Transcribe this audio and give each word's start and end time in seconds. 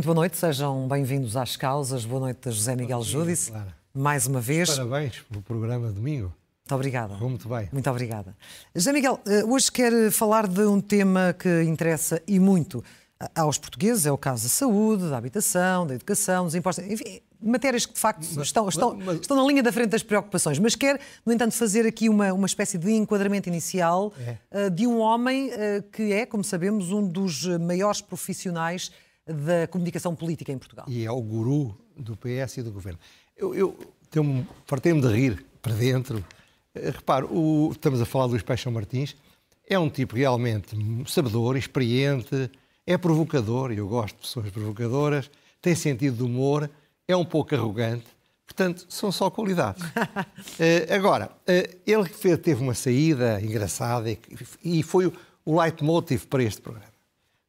Muito 0.00 0.06
boa 0.06 0.14
noite, 0.14 0.38
sejam 0.38 0.88
bem-vindos 0.88 1.36
às 1.36 1.56
causas. 1.58 2.06
Boa 2.06 2.20
noite, 2.20 2.50
José 2.50 2.74
Miguel 2.74 3.02
Júdice. 3.02 3.52
Mais 3.92 4.26
uma 4.26 4.40
vez. 4.40 4.70
Parabéns 4.70 5.18
pelo 5.28 5.42
programa 5.42 5.92
domingo. 5.92 6.32
Muito 6.60 6.74
obrigada. 6.74 7.16
Vou 7.16 7.28
muito 7.28 7.46
bem. 7.46 7.68
Muito 7.70 7.90
obrigada. 7.90 8.34
José 8.74 8.94
Miguel, 8.94 9.20
eh, 9.26 9.44
hoje 9.44 9.70
quero 9.70 10.10
falar 10.10 10.48
de 10.48 10.62
um 10.62 10.80
tema 10.80 11.34
que 11.38 11.64
interessa 11.64 12.22
e 12.26 12.40
muito 12.40 12.82
aos 13.34 13.58
portugueses, 13.58 14.06
é 14.06 14.10
o 14.10 14.16
caso 14.16 14.44
da 14.44 14.48
saúde, 14.48 15.10
da 15.10 15.18
habitação, 15.18 15.86
da 15.86 15.94
educação, 15.94 16.46
dos 16.46 16.54
impostos, 16.54 16.82
enfim, 16.82 17.20
matérias 17.38 17.84
que 17.84 17.92
de 17.92 18.00
facto 18.00 18.26
mas, 18.36 18.46
estão, 18.46 18.68
estão, 18.70 18.96
mas, 18.96 19.20
estão 19.20 19.36
na 19.36 19.46
linha 19.46 19.62
da 19.62 19.70
frente 19.70 19.90
das 19.90 20.02
preocupações. 20.02 20.58
Mas 20.58 20.74
quero, 20.74 20.98
no 21.26 21.32
entanto, 21.34 21.52
fazer 21.52 21.86
aqui 21.86 22.08
uma, 22.08 22.32
uma 22.32 22.46
espécie 22.46 22.78
de 22.78 22.90
enquadramento 22.90 23.50
inicial 23.50 24.14
é. 24.18 24.64
uh, 24.66 24.70
de 24.70 24.86
um 24.86 24.98
homem 24.98 25.50
uh, 25.50 25.82
que 25.92 26.10
é, 26.10 26.24
como 26.24 26.42
sabemos, 26.42 26.90
um 26.90 27.06
dos 27.06 27.46
maiores 27.58 28.00
profissionais 28.00 28.90
da 29.26 29.66
comunicação 29.68 30.14
política 30.14 30.52
em 30.52 30.58
Portugal. 30.58 30.86
E 30.88 31.04
é 31.04 31.10
o 31.10 31.20
guru 31.20 31.76
do 31.96 32.16
PS 32.16 32.58
e 32.58 32.62
do 32.62 32.72
governo. 32.72 32.98
Eu, 33.36 33.54
eu 33.54 33.76
partei-me 34.66 35.00
de 35.00 35.08
rir 35.08 35.46
para 35.62 35.74
dentro. 35.74 36.24
Eh, 36.74 36.90
repare, 36.90 37.26
o, 37.26 37.70
estamos 37.72 38.00
a 38.00 38.04
falar 38.04 38.26
do 38.26 38.30
Luís 38.32 38.42
Paixão 38.42 38.72
Martins, 38.72 39.16
é 39.68 39.78
um 39.78 39.88
tipo 39.88 40.16
realmente 40.16 40.76
sabedor, 41.06 41.56
experiente, 41.56 42.50
é 42.86 42.98
provocador, 42.98 43.72
e 43.72 43.78
eu 43.78 43.86
gosto 43.86 44.16
de 44.16 44.22
pessoas 44.22 44.50
provocadoras, 44.50 45.30
tem 45.62 45.74
sentido 45.74 46.16
de 46.16 46.22
humor, 46.22 46.68
é 47.06 47.16
um 47.16 47.24
pouco 47.24 47.54
arrogante, 47.54 48.06
portanto, 48.46 48.84
são 48.88 49.12
só 49.12 49.30
qualidades. 49.30 49.82
uh, 49.84 50.90
agora, 50.92 51.26
uh, 51.26 51.80
ele 51.86 52.36
teve 52.36 52.62
uma 52.62 52.74
saída 52.74 53.40
engraçada 53.40 54.10
e, 54.10 54.18
e 54.64 54.82
foi 54.82 55.06
o, 55.06 55.12
o 55.44 55.60
leitmotiv 55.60 56.26
para 56.26 56.42
este 56.42 56.60
programa. 56.60 56.90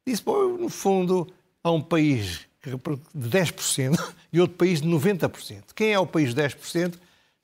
Disse, 0.06 0.22
bom, 0.22 0.56
no 0.58 0.68
fundo, 0.68 1.28
há 1.62 1.70
um 1.70 1.80
país 1.80 2.46
de 2.64 3.28
10% 3.28 4.14
e 4.32 4.40
outro 4.40 4.56
país 4.56 4.80
de 4.80 4.88
90%. 4.88 5.72
Quem 5.74 5.92
é 5.92 5.98
o 5.98 6.06
país 6.06 6.34
de 6.34 6.42
10%? 6.42 6.94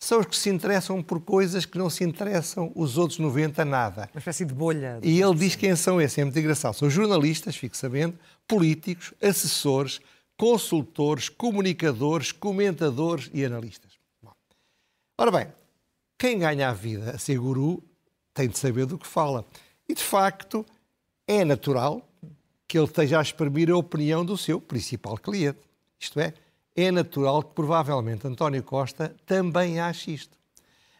São 0.01 0.21
os 0.21 0.27
que 0.27 0.37
se 0.37 0.49
interessam 0.49 1.03
por 1.03 1.21
coisas 1.21 1.67
que 1.67 1.77
não 1.77 1.91
se 1.91 2.05
interessam 2.05 2.71
os 2.77 2.97
outros 2.97 3.19
90% 3.19 3.65
nada. 3.65 4.09
Uma 4.15 4.21
espécie 4.21 4.45
de 4.45 4.55
bolha. 4.55 5.01
E 5.03 5.21
ele 5.21 5.35
diz 5.35 5.57
quem 5.57 5.75
são 5.75 6.01
esses, 6.01 6.17
é 6.19 6.25
muito 6.25 6.39
engraçado. 6.39 6.75
São 6.75 6.89
jornalistas, 6.89 7.57
fique 7.57 7.77
sabendo, 7.77 8.17
políticos, 8.47 9.13
assessores, 9.21 10.01
consultores, 10.37 11.29
comunicadores, 11.29 12.31
comentadores 12.31 13.29
e 13.35 13.45
analistas. 13.45 13.91
Bom. 14.23 14.31
Ora 15.19 15.33
bem, 15.33 15.49
quem 16.17 16.39
ganha 16.39 16.69
a 16.69 16.73
vida 16.73 17.11
a 17.11 17.19
ser 17.19 17.39
guru 17.39 17.83
tem 18.33 18.49
de 18.49 18.57
saber 18.57 18.87
do 18.87 18.97
que 18.97 19.07
fala. 19.07 19.45
E, 19.89 19.95
de 19.95 20.03
facto, 20.03 20.65
é 21.27 21.45
natural 21.45 22.08
que 22.69 22.77
ele 22.77 22.87
esteja 22.87 23.19
a 23.19 23.23
exprimir 23.23 23.71
a 23.71 23.77
opinião 23.77 24.23
do 24.23 24.37
seu 24.37 24.61
principal 24.61 25.17
cliente. 25.17 25.59
Isto 25.99 26.21
é, 26.21 26.35
é 26.77 26.93
natural 26.93 27.43
que 27.43 27.55
provavelmente 27.55 28.27
António 28.27 28.63
Costa 28.63 29.17
também 29.25 29.81
ache 29.81 30.13
isto. 30.13 30.37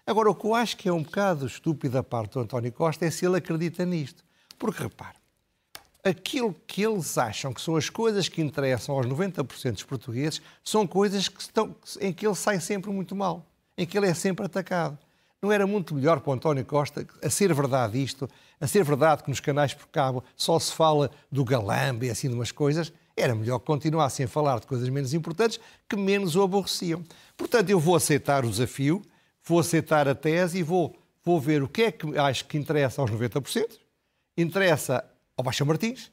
Agora, 0.07 0.31
o 0.31 0.35
que 0.35 0.47
eu 0.47 0.55
acho 0.55 0.75
que 0.79 0.89
é 0.89 0.93
um 0.93 1.03
bocado 1.03 1.47
estúpido 1.47 1.93
da 1.93 2.03
parte 2.03 2.33
do 2.33 2.41
António 2.41 2.73
Costa 2.73 3.05
é 3.05 3.11
se 3.11 3.27
ele 3.27 3.37
acredita 3.37 3.85
nisto. 3.85 4.25
Porque, 4.59 4.83
repare, 4.83 5.19
aquilo 6.03 6.57
que 6.67 6.83
eles 6.83 7.19
acham 7.19 7.53
que 7.53 7.61
são 7.61 7.77
as 7.77 7.91
coisas 7.91 8.27
que 8.27 8.41
interessam 8.41 8.97
aos 8.97 9.07
90% 9.07 9.73
dos 9.73 9.83
portugueses 9.85 10.41
são 10.65 10.87
coisas 10.87 11.29
que 11.29 11.41
estão, 11.43 11.77
em 12.01 12.13
que 12.15 12.27
ele 12.27 12.35
sai 12.35 12.59
sempre 12.59 12.91
muito 12.91 13.15
mal, 13.15 13.47
em 13.77 13.87
que 13.87 13.99
ele 13.99 14.07
é 14.07 14.15
sempre 14.15 14.47
atacado. 14.47 14.99
Não 15.41 15.53
era 15.53 15.67
muito 15.69 15.95
melhor 15.95 16.19
para 16.21 16.31
o 16.31 16.33
António 16.35 16.65
Costa, 16.65 17.07
a 17.23 17.31
ser 17.31 17.55
verdade 17.55 18.03
isto, 18.03 18.29
a 18.61 18.67
ser 18.67 18.83
verdade 18.83 19.23
que 19.23 19.31
nos 19.31 19.39
canais 19.39 19.73
por 19.73 19.87
cabo 19.87 20.25
só 20.37 20.59
se 20.59 20.73
fala 20.73 21.11
do 21.31 21.45
galambe 21.45 22.07
e 22.07 22.11
assim 22.11 22.29
de 22.29 22.35
umas 22.35 22.51
coisas, 22.51 22.93
era 23.17 23.35
melhor 23.35 23.61
que 23.61 23.67
continuassem 23.67 24.27
a 24.27 24.29
falar 24.29 24.59
de 24.59 24.67
coisas 24.67 24.89
menos 24.89 25.15
importantes 25.15 25.61
que 25.89 25.97
menos 25.97 26.35
o 26.35 26.43
aborreciam. 26.43 27.05
Portanto, 27.37 27.71
eu 27.71 27.79
vou 27.79 27.95
aceitar 27.95 28.45
o 28.45 28.51
desafio, 28.51 29.01
vou 29.45 29.61
aceitar 29.61 30.09
a 30.09 30.15
tese 30.15 30.59
e 30.59 30.63
vou, 30.63 30.97
vou 31.25 31.41
ver 31.41 31.63
o 31.63 31.69
que 31.69 31.83
é 31.83 31.93
que 31.93 32.19
acho 32.19 32.45
que 32.47 32.59
interessa 32.59 33.01
aos 33.01 33.11
90%, 33.11 33.79
interessa 34.37 35.05
ao 35.37 35.45
Baixa 35.45 35.65
Martins 35.65 36.11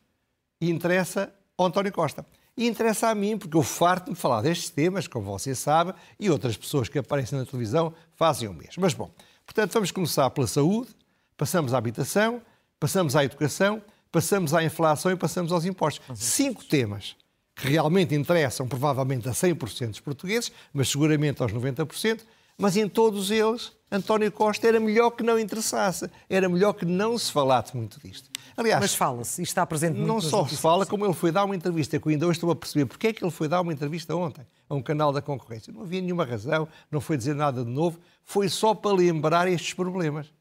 e 0.61 0.69
interessa 0.69 1.33
ao 1.57 1.65
António 1.65 1.91
Costa. 1.91 2.23
E 2.57 2.67
interessa 2.67 3.09
a 3.09 3.15
mim, 3.15 3.37
porque 3.37 3.57
eu 3.57 3.63
farto-me 3.63 4.15
falar 4.15 4.41
destes 4.41 4.69
temas, 4.69 5.07
como 5.07 5.25
você 5.25 5.53
sabe, 5.53 5.93
e 6.19 6.29
outras 6.29 6.55
pessoas 6.55 6.87
que 6.87 6.97
aparecem 6.97 7.37
na 7.37 7.45
televisão 7.45 7.93
fazem 8.15 8.47
o 8.47 8.53
mesmo. 8.53 8.81
Mas, 8.81 8.93
bom, 8.93 9.11
portanto, 9.45 9.73
vamos 9.73 9.91
começar 9.91 10.29
pela 10.29 10.47
saúde, 10.47 10.89
passamos 11.35 11.73
à 11.73 11.77
habitação, 11.77 12.41
passamos 12.79 13.15
à 13.15 13.25
educação, 13.25 13.81
passamos 14.11 14.53
à 14.53 14.63
inflação 14.63 15.11
e 15.11 15.15
passamos 15.17 15.51
aos 15.51 15.65
impostos. 15.65 16.05
Cinco 16.17 16.63
temas 16.63 17.17
que 17.55 17.67
realmente 17.67 18.15
interessam, 18.15 18.67
provavelmente, 18.67 19.27
a 19.27 19.31
100% 19.31 19.89
dos 19.89 19.99
portugueses, 19.99 20.51
mas 20.73 20.89
seguramente 20.89 21.41
aos 21.41 21.51
90%, 21.51 22.21
mas 22.57 22.77
em 22.77 22.87
todos 22.87 23.31
eles, 23.31 23.73
António 23.91 24.31
Costa 24.31 24.67
era 24.67 24.79
melhor 24.79 25.11
que 25.11 25.23
não 25.23 25.37
interessasse, 25.37 26.09
era 26.29 26.47
melhor 26.47 26.73
que 26.73 26.85
não 26.85 27.17
se 27.17 27.31
falasse 27.31 27.75
muito 27.75 27.99
disto. 27.99 28.29
Aliás, 28.57 28.81
Mas 28.81 28.95
fala-se 28.95 29.41
e 29.41 29.43
está 29.43 29.65
presente 29.65 29.99
Não 29.99 30.21
só 30.21 30.47
se 30.47 30.55
fala, 30.55 30.85
como 30.85 31.05
ele 31.05 31.13
foi 31.13 31.31
dar 31.31 31.43
uma 31.43 31.55
entrevista, 31.55 31.99
que 31.99 32.07
eu 32.07 32.11
ainda 32.11 32.25
hoje 32.25 32.37
estou 32.37 32.51
a 32.51 32.55
perceber 32.55 32.85
porque 32.85 33.07
é 33.07 33.13
que 33.13 33.23
ele 33.23 33.31
foi 33.31 33.47
dar 33.47 33.61
uma 33.61 33.73
entrevista 33.73 34.15
ontem 34.15 34.45
a 34.69 34.73
um 34.73 34.81
canal 34.81 35.11
da 35.11 35.21
concorrência. 35.21 35.73
Não 35.73 35.81
havia 35.81 36.01
nenhuma 36.01 36.25
razão, 36.25 36.67
não 36.89 37.01
foi 37.01 37.17
dizer 37.17 37.35
nada 37.35 37.63
de 37.63 37.69
novo, 37.69 37.99
foi 38.23 38.47
só 38.47 38.73
para 38.73 38.95
lembrar 38.95 39.47
estes 39.47 39.73
problemas. 39.73 40.31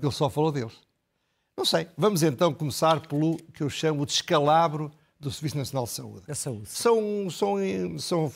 Ele 0.00 0.12
só 0.12 0.30
falou 0.30 0.52
deles. 0.52 0.74
Não 1.56 1.64
sei. 1.64 1.88
Vamos 1.96 2.22
então 2.22 2.52
começar 2.52 3.00
pelo 3.00 3.36
que 3.52 3.62
eu 3.62 3.70
chamo 3.70 4.04
de 4.04 4.12
descalabro 4.12 4.90
do 5.18 5.30
Serviço 5.30 5.56
Nacional 5.56 5.84
de 5.84 5.90
Saúde. 5.90 6.24
A 6.28 6.34
saúde. 6.34 6.68
São, 6.68 7.30
são, 7.30 7.56
são 7.98 8.32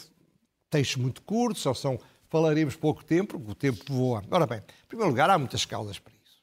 textos 0.70 0.96
muito 0.96 1.22
curtos, 1.22 1.62
só 1.62 1.74
são, 1.74 1.98
falaremos 2.28 2.76
pouco 2.76 3.04
tempo, 3.04 3.38
porque 3.38 3.52
o 3.52 3.54
tempo 3.54 3.92
voa. 3.92 4.22
Ora 4.30 4.46
bem, 4.46 4.58
em 4.58 4.86
primeiro 4.86 5.10
lugar, 5.10 5.28
há 5.30 5.38
muitas 5.38 5.64
causas 5.64 5.98
para 5.98 6.12
isso. 6.12 6.38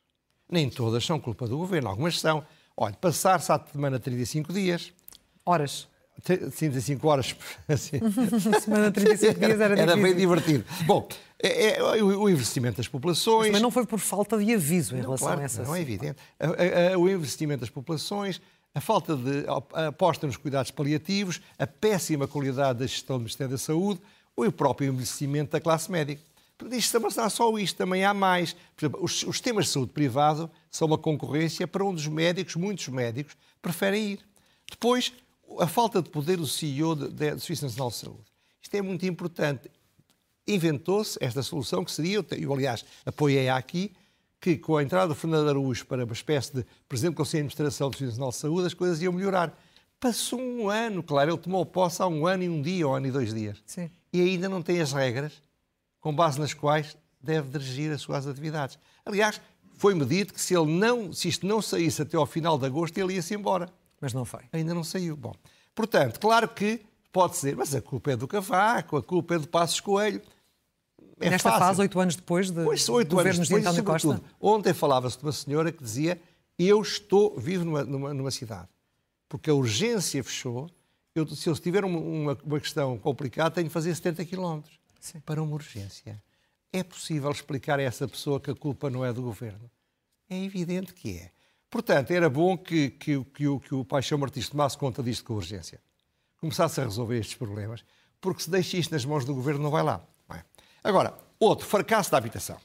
Nem 0.49 0.69
todas 0.69 1.05
são 1.05 1.19
culpa 1.19 1.47
do 1.47 1.57
governo, 1.57 1.89
algumas 1.89 2.19
são. 2.19 2.45
Olha, 2.77 2.95
passar-se 2.95 3.51
à 3.51 3.59
semana 3.71 3.99
35 3.99 4.51
dias. 4.51 4.91
Horas. 5.45 5.87
35 6.23 7.07
horas. 7.07 7.35
Assim. 7.67 7.99
semana 8.61 8.91
35 8.91 9.39
dias 9.39 9.59
era 9.59 9.79
Era 9.79 9.95
bem 9.95 10.15
divertido. 10.15 10.65
Bom, 10.85 11.07
é, 11.41 11.77
é, 11.77 11.83
o 11.83 12.29
investimento 12.29 12.77
das 12.77 12.87
populações. 12.87 13.51
Mas 13.51 13.61
não 13.61 13.71
foi 13.71 13.85
por 13.85 13.99
falta 13.99 14.37
de 14.37 14.53
aviso 14.53 14.95
em 14.95 14.97
não, 14.97 15.05
relação 15.05 15.27
claro, 15.27 15.41
a 15.41 15.43
essa. 15.43 15.63
Não 15.63 15.75
é 15.75 15.81
evidente. 15.81 16.17
O 16.97 17.09
investimento 17.09 17.61
das 17.61 17.69
populações, 17.69 18.41
a 18.73 18.81
falta 18.81 19.15
de 19.15 19.45
aposta 19.87 20.27
nos 20.27 20.37
cuidados 20.37 20.71
paliativos, 20.71 21.41
a 21.57 21.67
péssima 21.67 22.27
qualidade 22.27 22.79
da 22.79 22.87
gestão 22.87 23.17
do 23.17 23.21
Ministério 23.21 23.51
da 23.51 23.57
Saúde, 23.57 24.01
ou 24.35 24.45
o 24.45 24.51
próprio 24.51 24.89
envelhecimento 24.89 25.51
da 25.51 25.61
classe 25.61 25.91
médica. 25.91 26.21
Isto 26.71 26.99
não 26.99 27.09
há 27.09 27.29
só 27.29 27.57
isto, 27.57 27.75
também 27.75 28.05
há 28.05 28.13
mais. 28.13 28.53
Por 28.75 28.85
exemplo, 28.85 29.03
os, 29.03 29.23
os 29.23 29.41
temas 29.41 29.65
de 29.65 29.71
saúde 29.71 29.91
privado 29.91 30.49
são 30.71 30.87
uma 30.87 30.97
concorrência 30.97 31.67
para 31.67 31.83
onde 31.83 32.01
os 32.01 32.07
médicos, 32.07 32.55
muitos 32.55 32.87
médicos, 32.87 33.35
preferem 33.61 34.13
ir. 34.13 34.19
Depois, 34.69 35.11
a 35.59 35.67
falta 35.67 36.01
de 36.01 36.09
poder 36.09 36.37
do 36.37 36.47
CEO 36.47 36.95
do 36.95 37.09
Serviço 37.39 37.65
Nacional 37.65 37.89
de 37.89 37.95
Saúde. 37.95 38.23
Isto 38.61 38.75
é 38.75 38.81
muito 38.81 39.05
importante. 39.05 39.69
Inventou-se 40.47 41.17
esta 41.21 41.43
solução 41.43 41.83
que 41.83 41.91
seria, 41.91 42.25
eu 42.31 42.53
aliás 42.53 42.85
apoiei 43.05 43.49
aqui, 43.49 43.93
que 44.39 44.57
com 44.57 44.77
a 44.77 44.83
entrada 44.83 45.07
do 45.07 45.15
Fernando 45.15 45.49
Araújo 45.49 45.85
para 45.85 46.05
uma 46.05 46.13
espécie 46.13 46.55
de 46.55 46.65
Presidente 46.87 47.13
do 47.13 47.17
Conselho 47.17 47.43
de 47.43 47.47
Administração 47.47 47.89
do 47.89 47.97
Serviço 47.97 48.19
Nacional 48.19 48.29
de 48.29 48.37
Saúde, 48.37 48.67
as 48.67 48.73
coisas 48.73 49.01
iam 49.01 49.11
melhorar. 49.11 49.59
Passou 49.99 50.39
um 50.39 50.69
ano, 50.69 51.01
claro, 51.01 51.31
ele 51.31 51.37
tomou 51.37 51.65
posse 51.65 52.01
há 52.01 52.07
um 52.07 52.27
ano 52.27 52.43
e 52.43 52.49
um 52.49 52.61
dia, 52.61 52.87
ou 52.87 52.93
um 52.93 52.95
ano 52.95 53.07
e 53.07 53.11
dois 53.11 53.33
dias. 53.33 53.57
Sim. 53.65 53.89
E 54.13 54.21
ainda 54.21 54.47
não 54.47 54.61
tem 54.61 54.79
as 54.79 54.93
regras 54.93 55.33
com 56.05 56.13
base 56.13 56.39
nas 56.39 56.53
quais 56.53 56.95
deve 57.19 57.49
dirigir 57.49 57.91
as 57.91 57.99
suas 57.99 58.27
atividades. 58.27 58.77
Aliás, 59.03 59.41
foi-me 59.73 60.05
dito 60.05 60.35
que 60.35 60.39
se, 60.39 60.55
ele 60.55 60.71
não, 60.71 61.11
se 61.11 61.27
isto 61.29 61.47
não 61.47 61.63
saísse 61.63 61.99
até 62.03 62.15
ao 62.15 62.27
final 62.27 62.59
de 62.59 62.65
agosto, 62.67 62.95
ele 62.99 63.15
ia-se 63.15 63.33
embora. 63.33 63.73
Mas 63.99 64.13
não 64.13 64.23
foi. 64.23 64.41
Ainda 64.53 64.71
não 64.75 64.83
saiu. 64.83 65.17
Bom, 65.17 65.33
portanto, 65.73 66.19
claro 66.19 66.47
que 66.47 66.85
pode 67.11 67.33
dizer, 67.33 67.55
mas 67.55 67.73
a 67.73 67.81
culpa 67.81 68.11
é 68.11 68.15
do 68.15 68.27
Cavaco, 68.27 68.97
a 68.97 69.01
culpa 69.01 69.33
é 69.33 69.39
do 69.39 69.47
Passos 69.47 69.79
Coelho. 69.79 70.21
É 71.19 71.31
Nesta 71.31 71.49
fácil. 71.49 71.65
fase, 71.65 71.81
oito 71.81 71.99
anos 71.99 72.15
depois 72.15 72.51
de 72.51 72.63
pois, 72.63 72.87
oito 72.87 73.15
governos 73.15 73.37
anos 73.37 73.49
depois, 73.49 73.63
de 73.63 73.69
António 73.69 73.83
Costa. 73.83 74.21
Ontem 74.39 74.75
falava-se 74.75 75.17
de 75.17 75.23
uma 75.23 75.31
senhora 75.31 75.71
que 75.71 75.83
dizia 75.83 76.21
Eu 76.59 76.83
estou 76.83 77.35
vivo 77.35 77.65
numa, 77.65 77.83
numa, 77.83 78.13
numa 78.13 78.31
cidade, 78.31 78.69
porque 79.27 79.49
a 79.49 79.55
urgência 79.55 80.23
fechou. 80.23 80.69
Eu, 81.15 81.25
se 81.25 81.49
eu 81.49 81.55
tiver 81.55 81.83
uma, 81.83 82.37
uma, 82.43 82.59
questão 82.59 82.95
complicada, 82.99 83.55
tenho 83.55 83.69
de 83.69 83.73
fazer 83.73 83.95
70 83.95 84.23
quilómetros 84.25 84.84
para 85.25 85.41
uma 85.41 85.53
urgência. 85.53 86.21
É 86.71 86.83
possível 86.83 87.31
explicar 87.31 87.79
a 87.79 87.83
essa 87.83 88.07
pessoa 88.07 88.39
que 88.39 88.51
a 88.51 88.55
culpa 88.55 88.89
não 88.89 89.05
é 89.05 89.13
do 89.13 89.21
governo? 89.21 89.69
É 90.29 90.37
evidente 90.43 90.93
que 90.93 91.17
é. 91.17 91.31
Portanto, 91.69 92.11
era 92.11 92.29
bom 92.29 92.57
que, 92.57 92.89
que, 92.89 93.23
que, 93.25 93.47
o, 93.47 93.59
que 93.59 93.75
o 93.75 93.83
Paixão 93.83 94.17
Martins 94.17 94.49
tomasse 94.49 94.77
conta 94.77 95.03
disto 95.03 95.23
com 95.25 95.33
urgência. 95.33 95.79
Começasse 96.37 96.79
a 96.79 96.83
resolver 96.83 97.17
estes 97.17 97.35
problemas, 97.35 97.83
porque 98.21 98.43
se 98.43 98.49
deixa 98.49 98.77
isto 98.77 98.91
nas 98.91 99.05
mãos 99.05 99.25
do 99.25 99.33
governo, 99.33 99.63
não 99.63 99.71
vai 99.71 99.83
lá. 99.83 100.05
Agora, 100.83 101.17
outro, 101.39 101.65
fracasso 101.65 102.11
da 102.11 102.17
habitação. 102.17 102.57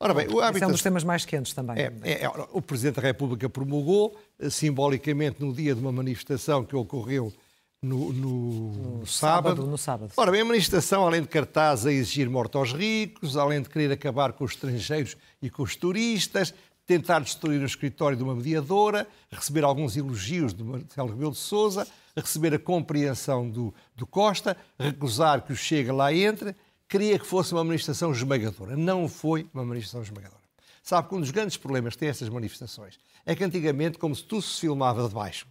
Ora 0.00 0.14
bem, 0.14 0.26
o 0.26 0.40
habitação... 0.40 0.66
é 0.66 0.66
um 0.68 0.72
dos 0.72 0.82
temas 0.82 1.04
mais 1.04 1.24
quentes 1.24 1.52
também. 1.52 1.76
É, 1.78 1.92
é, 2.02 2.24
é, 2.24 2.28
o 2.50 2.62
Presidente 2.62 2.96
da 2.96 3.02
República 3.02 3.48
promulgou, 3.48 4.18
eh, 4.38 4.48
simbolicamente, 4.48 5.40
no 5.40 5.52
dia 5.52 5.74
de 5.74 5.80
uma 5.80 5.92
manifestação 5.92 6.64
que 6.64 6.74
ocorreu 6.74 7.32
no, 7.82 8.12
no, 8.12 8.98
no, 9.00 9.06
sábado. 9.06 9.66
no 9.66 9.76
sábado. 9.76 10.12
Ora 10.16 10.30
bem, 10.30 10.42
a 10.42 10.44
manifestação, 10.44 11.04
além 11.04 11.22
de 11.22 11.28
cartaz 11.28 11.84
a 11.84 11.92
exigir 11.92 12.30
morte 12.30 12.56
aos 12.56 12.72
ricos, 12.72 13.36
além 13.36 13.60
de 13.60 13.68
querer 13.68 13.90
acabar 13.90 14.32
com 14.32 14.44
os 14.44 14.52
estrangeiros 14.52 15.16
e 15.42 15.50
com 15.50 15.64
os 15.64 15.74
turistas, 15.74 16.54
tentar 16.86 17.20
destruir 17.20 17.60
o 17.60 17.66
escritório 17.66 18.16
de 18.16 18.22
uma 18.22 18.36
mediadora, 18.36 19.06
receber 19.30 19.64
alguns 19.64 19.96
elogios 19.96 20.54
de 20.54 20.62
Marcelo 20.62 21.08
Rebelo 21.08 21.32
de 21.32 21.38
Sousa, 21.38 21.86
receber 22.16 22.54
a 22.54 22.58
compreensão 22.58 23.50
do, 23.50 23.74
do 23.96 24.06
Costa, 24.06 24.56
recusar 24.78 25.42
que 25.42 25.52
o 25.52 25.56
Chega 25.56 25.92
lá 25.92 26.12
entre, 26.14 26.54
queria 26.88 27.18
que 27.18 27.26
fosse 27.26 27.52
uma 27.52 27.64
manifestação 27.64 28.12
esmagadora. 28.12 28.76
Não 28.76 29.08
foi 29.08 29.48
uma 29.52 29.64
manifestação 29.64 30.02
esmagadora. 30.02 30.42
Sabe 30.82 31.08
que 31.08 31.14
um 31.14 31.20
dos 31.20 31.30
grandes 31.30 31.56
problemas 31.56 31.94
que 31.94 32.00
têm 32.00 32.08
essas 32.08 32.28
manifestações 32.28 32.98
é 33.24 33.34
que 33.34 33.42
antigamente, 33.42 33.98
como 33.98 34.14
se 34.14 34.24
tudo 34.24 34.42
se 34.42 34.60
filmava 34.60 35.08
de 35.08 35.14
baixo, 35.14 35.46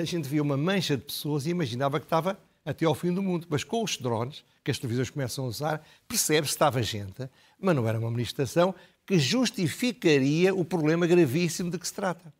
a 0.00 0.04
gente 0.04 0.28
via 0.28 0.42
uma 0.42 0.56
mancha 0.56 0.96
de 0.96 1.02
pessoas 1.02 1.46
e 1.46 1.50
imaginava 1.50 1.98
que 1.98 2.06
estava 2.06 2.38
até 2.64 2.84
ao 2.84 2.94
fim 2.94 3.12
do 3.12 3.22
mundo. 3.22 3.46
Mas 3.50 3.64
com 3.64 3.82
os 3.82 3.96
drones, 3.96 4.44
que 4.62 4.70
as 4.70 4.78
televisões 4.78 5.10
começam 5.10 5.44
a 5.44 5.48
usar, 5.48 5.86
percebe-se 6.06 6.52
que 6.52 6.56
estava 6.56 6.82
gente, 6.82 7.28
mas 7.58 7.74
não 7.74 7.86
era 7.88 7.98
uma 7.98 8.10
manifestação 8.10 8.74
que 9.06 9.18
justificaria 9.18 10.54
o 10.54 10.64
problema 10.64 11.06
gravíssimo 11.06 11.70
de 11.70 11.78
que 11.78 11.86
se 11.86 11.94
trata. 11.94 12.32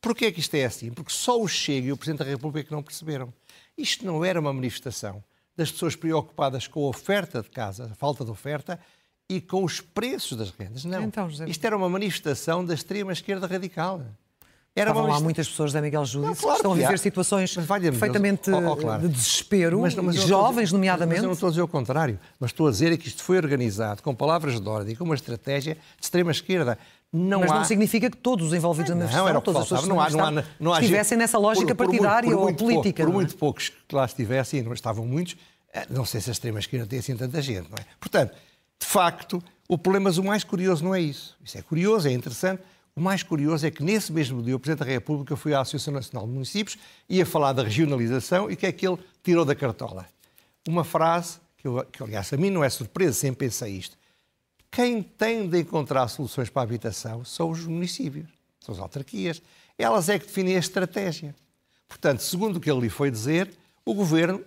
Porquê 0.00 0.26
é 0.26 0.32
que 0.32 0.40
isto 0.40 0.54
é 0.54 0.64
assim? 0.64 0.92
Porque 0.92 1.12
só 1.12 1.40
o 1.40 1.48
Chega 1.48 1.88
e 1.88 1.92
o 1.92 1.96
Presidente 1.96 2.18
da 2.18 2.30
República 2.30 2.74
não 2.74 2.82
perceberam. 2.82 3.32
Isto 3.76 4.04
não 4.04 4.24
era 4.24 4.40
uma 4.40 4.52
manifestação 4.52 5.22
das 5.56 5.70
pessoas 5.70 5.96
preocupadas 5.96 6.66
com 6.66 6.84
a 6.84 6.88
oferta 6.88 7.42
de 7.42 7.48
casa, 7.48 7.86
a 7.86 7.94
falta 7.94 8.24
de 8.24 8.30
oferta, 8.30 8.78
e 9.28 9.40
com 9.40 9.64
os 9.64 9.80
preços 9.80 10.36
das 10.36 10.50
rendas. 10.50 10.84
Não. 10.84 11.02
Então, 11.02 11.28
Isto 11.46 11.64
era 11.64 11.76
uma 11.76 11.88
manifestação 11.88 12.64
da 12.64 12.74
extrema-esquerda 12.74 13.46
radical. 13.46 14.04
Era 14.76 14.90
Estavam 14.90 15.10
lá 15.10 15.18
muitas 15.20 15.48
pessoas 15.48 15.72
da 15.72 15.80
Miguel 15.80 16.04
Júdice 16.04 16.28
não, 16.28 16.34
claro, 16.34 16.52
que 16.52 16.58
estão 16.58 16.72
a 16.72 16.74
viver 16.74 16.98
situações 16.98 17.54
perfeitamente 17.54 18.50
oh, 18.50 18.72
oh, 18.72 18.76
claro. 18.76 19.00
de 19.00 19.08
desespero, 19.08 19.80
mas, 19.80 19.94
mas 19.94 20.16
jovens, 20.16 20.70
nomeadamente. 20.70 21.16
Mas 21.16 21.22
eu 21.22 21.28
não 21.28 21.32
estou 21.32 21.46
a 21.46 21.50
dizer 21.50 21.62
o 21.62 21.68
contrário, 21.68 22.20
mas 22.38 22.50
estou 22.50 22.68
a 22.68 22.70
dizer 22.70 22.92
é 22.92 22.96
que 22.98 23.08
isto 23.08 23.24
foi 23.24 23.38
organizado 23.38 24.02
com 24.02 24.14
palavras 24.14 24.60
de 24.60 24.68
ordem 24.68 24.94
com 24.94 25.04
uma 25.04 25.14
estratégia 25.14 25.76
de 25.76 26.04
extrema-esquerda. 26.04 26.78
Não 27.10 27.40
mas 27.40 27.50
há... 27.50 27.54
não 27.54 27.64
significa 27.64 28.10
que 28.10 28.18
todos 28.18 28.48
os 28.48 28.52
envolvidos 28.52 28.90
na 28.90 28.96
manifestação, 28.96 29.32
não, 29.32 29.40
todas 29.40 29.62
as 29.62 29.68
pessoas 29.68 29.88
não 29.88 29.98
há, 29.98 30.10
não 30.10 30.26
há, 30.26 30.44
não 30.60 30.74
há 30.74 30.80
estivessem 30.80 31.16
nessa 31.16 31.38
lógica 31.38 31.74
por, 31.74 31.86
por 31.86 31.92
partidária 31.92 32.36
muito, 32.36 32.62
ou 32.62 32.68
política. 32.68 33.02
Pouco, 33.02 33.12
por 33.12 33.14
muito 33.14 33.36
poucos 33.36 33.72
que 33.88 33.94
lá 33.94 34.04
estivessem, 34.04 34.62
não 34.62 34.74
estavam 34.74 35.06
muitos, 35.06 35.38
eh, 35.72 35.86
não 35.88 36.04
sei 36.04 36.20
se 36.20 36.28
a 36.28 36.32
extrema-esquerda 36.32 36.86
tem 36.86 36.98
assim 36.98 37.16
tanta 37.16 37.40
gente, 37.40 37.70
não 37.70 37.78
é? 37.78 37.86
Portanto, 37.98 38.34
de 38.78 38.86
facto, 38.86 39.42
o 39.66 39.78
problema, 39.78 40.04
mas 40.04 40.18
o 40.18 40.22
mais 40.22 40.44
curioso 40.44 40.84
não 40.84 40.94
é 40.94 41.00
isso. 41.00 41.34
Isso 41.42 41.56
é 41.56 41.62
curioso, 41.62 42.06
é 42.08 42.12
interessante, 42.12 42.62
o 42.96 43.00
mais 43.00 43.22
curioso 43.22 43.66
é 43.66 43.70
que 43.70 43.84
nesse 43.84 44.10
mesmo 44.10 44.42
dia 44.42 44.56
o 44.56 44.58
Presidente 44.58 44.86
da 44.86 44.90
República 44.90 45.36
foi 45.36 45.52
à 45.52 45.60
Associação 45.60 45.92
Nacional 45.92 46.26
de 46.26 46.32
Municípios 46.32 46.78
e 47.06 47.18
ia 47.18 47.26
falar 47.26 47.52
da 47.52 47.62
regionalização 47.62 48.50
e 48.50 48.54
o 48.54 48.56
que 48.56 48.66
é 48.66 48.72
que 48.72 48.88
ele 48.88 48.98
tirou 49.22 49.44
da 49.44 49.54
cartola? 49.54 50.06
Uma 50.66 50.82
frase 50.82 51.38
que, 51.58 51.68
eu, 51.68 51.84
que 51.84 52.02
aliás, 52.02 52.32
a 52.32 52.36
mim 52.38 52.48
não 52.48 52.64
é 52.64 52.70
surpresa, 52.70 53.12
sempre 53.12 53.46
pensei 53.46 53.74
isto. 53.74 53.98
Quem 54.70 55.02
tem 55.02 55.46
de 55.46 55.60
encontrar 55.60 56.08
soluções 56.08 56.48
para 56.48 56.62
a 56.62 56.64
habitação 56.64 57.22
são 57.22 57.50
os 57.50 57.66
municípios, 57.66 58.26
são 58.60 58.74
as 58.74 58.80
autarquias. 58.80 59.42
Elas 59.78 60.08
é 60.08 60.18
que 60.18 60.26
definem 60.26 60.56
a 60.56 60.58
estratégia. 60.58 61.34
Portanto, 61.86 62.20
segundo 62.20 62.56
o 62.56 62.60
que 62.60 62.70
ele 62.70 62.80
lhe 62.80 62.90
foi 62.90 63.10
dizer, 63.10 63.50
o 63.84 63.92
Governo 63.92 64.42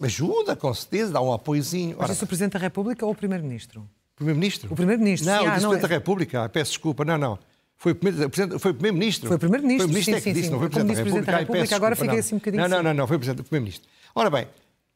ajuda, 0.00 0.54
com 0.54 0.72
certeza, 0.72 1.12
dá 1.12 1.20
um 1.20 1.32
apoiozinho. 1.32 1.96
Mas 1.98 2.12
isso 2.12 2.24
o 2.24 2.28
Presidente 2.28 2.52
da 2.52 2.60
República 2.60 3.04
ou 3.04 3.12
o 3.12 3.14
Primeiro-Ministro? 3.16 3.86
Primeiro-Ministro. 4.14 4.72
O 4.72 4.76
Primeiro-Ministro. 4.76 5.28
Não, 5.28 5.40
sim, 5.40 5.44
o 5.44 5.48
ah, 5.48 5.52
Presidente 5.52 5.78
é... 5.78 5.82
da 5.82 5.88
República. 5.88 6.48
Peço 6.48 6.70
desculpa. 6.70 7.04
Não, 7.04 7.18
não. 7.18 7.38
Foi 7.80 7.92
o 7.92 7.94
Primeiro-Ministro. 7.94 8.58
Foi 8.60 8.66
o 8.66 8.74
Primeiro-Ministro. 8.74 9.28
Foi 9.28 9.86
o 9.86 9.88
Ministro 9.88 10.12
sim, 10.12 10.12
é 10.12 10.20
que 10.20 10.22
sim, 10.22 10.32
disse, 10.34 10.50
não 10.50 10.58
foi 10.58 10.66
o 10.66 10.70
Presidente 10.70 10.96
da 10.96 11.02
República. 11.02 11.32
Da 11.32 11.38
República 11.38 11.76
agora 11.76 11.96
fiquei 11.96 12.18
assim 12.18 12.34
um 12.34 12.38
bocadinho... 12.38 12.62
Não, 12.62 12.68
não, 12.68 12.82
não, 12.82 12.92
não, 12.92 13.06
foi 13.06 13.16
o 13.16 13.18
Presidente, 13.18 13.42
Primeiro-Ministro. 13.44 13.88
Ora 14.14 14.28
bem, 14.28 14.46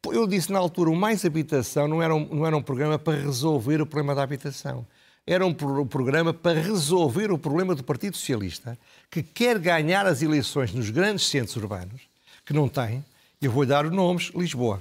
eu 0.05 0.27
disse 0.27 0.51
na 0.51 0.59
altura, 0.59 0.91
o 0.91 0.95
Mais 0.95 1.25
Habitação 1.25 1.87
não 1.87 2.03
era, 2.03 2.13
um, 2.13 2.27
não 2.27 2.45
era 2.45 2.55
um 2.55 2.61
programa 2.61 2.99
para 2.99 3.17
resolver 3.17 3.81
o 3.81 3.87
problema 3.87 4.13
da 4.13 4.21
habitação. 4.21 4.85
Era 5.25 5.43
um, 5.43 5.49
um 5.49 5.87
programa 5.87 6.31
para 6.31 6.61
resolver 6.61 7.31
o 7.31 7.39
problema 7.39 7.73
do 7.73 7.83
Partido 7.83 8.15
Socialista, 8.15 8.77
que 9.09 9.23
quer 9.23 9.57
ganhar 9.57 10.05
as 10.05 10.21
eleições 10.21 10.71
nos 10.71 10.91
grandes 10.91 11.25
centros 11.25 11.55
urbanos, 11.55 12.03
que 12.45 12.53
não 12.53 12.69
tem, 12.69 13.03
eu 13.41 13.51
vou 13.51 13.65
dar 13.65 13.83
os 13.83 13.91
nomes, 13.91 14.31
Lisboa, 14.35 14.79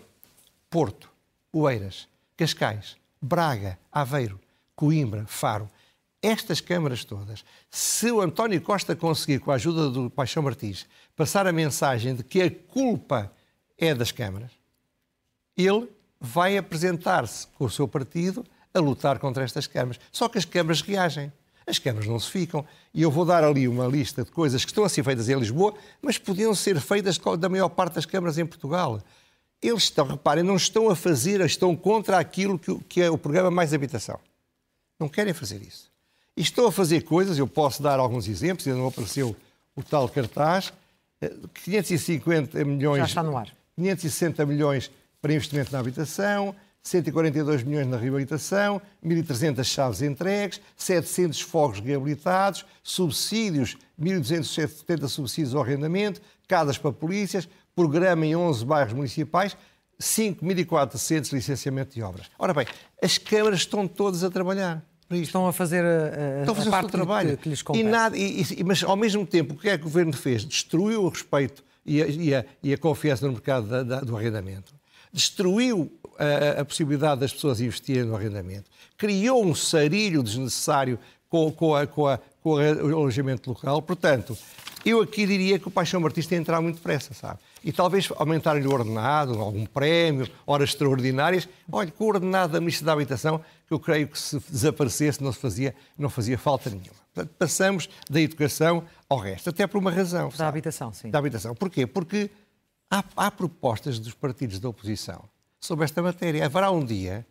Porto, 0.69 1.09
Oeiras, 1.51 2.07
Cascais, 2.37 2.97
Braga, 3.19 3.79
Aveiro, 3.91 4.39
Coimbra, 4.77 5.25
Faro 5.27 5.71
estas 6.25 6.61
câmaras 6.61 7.05
todas, 7.05 7.45
se 7.71 8.11
o 8.11 8.21
António 8.21 8.61
Costa 8.61 8.97
conseguir, 8.97 9.41
com 9.41 9.51
a 9.51 9.57
ajuda 9.57 9.91
do 9.91 10.09
Paixão 10.09 10.43
Martins, 10.43 10.87
passar 11.15 11.47
a 11.47 11.53
mensagem 11.53 12.15
de 12.15 12.25
que 12.25 12.41
a 12.41 12.51
culpa 12.51 13.31
é 13.77 13.95
das 13.95 14.11
câmaras, 14.11 14.51
ele 15.57 15.89
vai 16.19 16.57
apresentar-se 16.57 17.47
com 17.49 17.67
o 17.67 17.71
seu 17.71 17.87
partido 17.87 18.45
a 18.73 18.81
lutar 18.81 19.19
contra 19.19 19.45
estas 19.45 19.67
câmaras. 19.67 20.01
Só 20.11 20.29
que 20.29 20.39
as 20.39 20.45
câmaras 20.45 20.81
reagem. 20.81 21.33
As 21.67 21.79
câmaras 21.79 22.09
não 22.09 22.19
se 22.19 22.31
ficam. 22.31 22.67
E 22.93 23.03
eu 23.03 23.11
vou 23.11 23.25
dar 23.25 23.45
ali 23.45 23.69
uma 23.69 23.87
lista 23.87 24.25
de 24.25 24.31
coisas 24.31 24.65
que 24.65 24.71
estão 24.71 24.85
a 24.85 24.89
ser 24.89 25.05
feitas 25.05 25.29
em 25.29 25.39
Lisboa, 25.39 25.75
mas 26.03 26.19
podiam 26.19 26.55
ser 26.55 26.81
feitas 26.81 27.19
da 27.39 27.49
maior 27.49 27.69
parte 27.69 27.95
das 27.95 28.07
câmaras 28.07 28.39
em 28.39 28.47
Portugal. 28.47 29.01
Eles 29.63 29.85
estão, 29.85 30.07
reparem, 30.07 30.43
não 30.43 30.57
estão 30.57 30.91
a 30.91 30.97
fazer, 30.97 31.41
estão 31.43 31.77
contra 31.77 32.19
aquilo 32.19 32.59
que 32.59 33.01
é 33.01 33.11
o 33.11 33.17
programa 33.17 33.51
Mais 33.51 33.73
Habitação. 33.73 34.19
Não 34.99 35.09
querem 35.09 35.33
fazer 35.33 35.63
isso. 35.63 35.94
E 36.37 36.43
estou 36.43 36.67
a 36.67 36.73
fazer 36.73 37.03
coisas, 37.03 37.39
eu 37.39 37.47
posso 37.47 37.83
dar 37.83 38.01
alguns 38.01 38.29
exemplos, 38.29 38.67
ainda 38.67 38.79
não 38.79 38.89
apareceu 38.89 39.37
o 39.77 39.83
tal 39.83 40.09
cartaz, 40.09 40.73
550 41.65 42.59
eh, 42.59 42.65
milhões... 42.65 42.99
Já 42.99 43.07
está 43.07 43.23
no 43.23 43.37
ar. 43.37 43.49
560 43.77 44.45
milhões 44.47 44.91
para 45.21 45.33
investimento 45.33 45.73
na 45.73 45.79
habitação, 45.79 46.55
142 46.83 47.63
milhões 47.63 47.87
na 47.87 47.97
reabilitação, 47.97 48.81
1.300 49.05 49.65
chaves 49.65 50.03
entregues, 50.03 50.61
700 50.77 51.41
fogos 51.41 51.81
reabilitados, 51.81 52.65
subsídios, 52.83 53.77
1.270 54.01 55.09
subsídios 55.09 55.55
ao 55.55 55.63
arrendamento, 55.63 56.21
casas 56.47 56.77
para 56.77 56.93
polícias, 56.93 57.49
programa 57.75 58.27
em 58.27 58.37
11 58.37 58.65
bairros 58.65 58.93
municipais, 58.93 59.57
5.400 59.99 61.33
licenciamento 61.33 61.95
de 61.95 62.03
obras. 62.03 62.31
Ora 62.39 62.53
bem, 62.53 62.67
as 63.03 63.17
câmaras 63.17 63.61
estão 63.61 63.89
todas 63.89 64.23
a 64.23 64.31
trabalhar. 64.31 64.85
Estão 65.11 65.47
a 65.47 65.53
fazer 65.53 65.85
a, 65.85 66.41
Estão 66.41 66.55
a, 66.55 66.57
fazer 66.57 66.69
a 66.69 66.73
parte 66.73 66.87
o 66.87 66.91
trabalho. 66.91 67.37
Que, 67.37 67.45
que 67.45 67.49
lhes 67.51 67.63
compete. 67.63 67.85
E 67.85 67.89
nada, 67.89 68.17
e, 68.17 68.43
e, 68.59 68.65
mas, 68.65 68.83
ao 68.83 68.97
mesmo 68.97 69.27
tempo, 69.27 69.55
o 69.55 69.57
que 69.57 69.69
é 69.69 69.77
que 69.77 69.83
o 69.83 69.85
Governo 69.85 70.13
fez? 70.13 70.45
Destruiu 70.45 71.05
o 71.05 71.09
respeito 71.09 71.63
e 71.85 72.03
a, 72.03 72.07
e 72.07 72.35
a, 72.35 72.45
e 72.63 72.73
a 72.73 72.79
confiança 72.79 73.27
no 73.27 73.33
mercado 73.33 73.69
da, 73.69 73.83
da, 73.83 74.01
do 74.01 74.17
arrendamento. 74.17 74.75
Destruiu 75.13 75.93
a, 76.19 76.61
a, 76.61 76.65
possibilidade 76.65 77.21
das 77.21 77.33
pessoas 77.33 77.61
investirem 77.61 78.05
no 78.05 78.17
arrendamento. 78.17 78.71
Criou 78.97 79.45
um 79.45 79.55
sarilho 79.55 80.23
desnecessário 80.23 80.99
com, 81.29 81.53
com, 81.53 81.75
a, 81.75 81.87
com, 81.87 82.07
a, 82.07 82.19
com 82.43 82.55
o 82.55 82.59
alojamento 82.59 83.51
local. 83.51 83.83
Portanto, 83.83 84.37
eu 84.85 85.01
aqui 85.01 85.27
diria 85.27 85.59
que 85.59 85.67
o 85.67 85.71
Paixão 85.71 86.01
Martins 86.01 86.27
tem 86.27 86.39
a 86.39 86.41
entrar 86.41 86.61
muito 86.61 86.77
depressa, 86.77 87.15
sabe? 87.15 87.39
E 87.63 87.73
talvez 87.73 88.09
aumentar-lhe 88.17 88.67
o 88.67 88.73
ordenado, 88.73 89.41
algum 89.41 89.65
prémio, 89.65 90.29
horas 90.47 90.71
extraordinárias. 90.71 91.49
Olha, 91.71 91.91
com 91.91 92.05
o 92.05 92.09
ordenado 92.09 92.53
da 92.53 92.61
Ministra 92.61 92.87
da 92.87 92.93
Habitação, 92.93 93.43
que 93.67 93.73
eu 93.73 93.81
creio 93.81 94.09
que 94.09 94.19
se 94.19 94.39
desaparecesse 94.51 95.23
não, 95.23 95.33
se 95.33 95.39
fazia, 95.39 95.75
não 95.99 96.11
fazia 96.11 96.37
falta 96.37 96.69
nenhuma. 96.69 97.05
Portanto, 97.15 97.35
passamos 97.39 97.89
da 98.11 98.21
educação 98.21 98.85
ao 99.09 99.19
resto, 99.19 99.51
até 99.51 99.67
por 99.67 99.79
uma 99.79 99.91
razão. 99.91 100.29
Da 100.29 100.37
sabe? 100.37 100.49
habitação, 100.49 100.93
sim. 100.93 101.11
Da 101.11 101.19
habitação. 101.19 101.55
Porquê? 101.55 101.87
Porque 101.87 102.31
há, 102.91 103.03
há 103.17 103.31
propostas 103.31 103.99
dos 103.99 104.13
partidos 104.13 104.59
da 104.59 104.69
oposição 104.69 105.25
sobre 105.61 105.85
esta 105.85 106.03
matéria. 106.03 106.45
Haverá 106.45 106.71
um 106.71 106.85
dia 106.85 107.25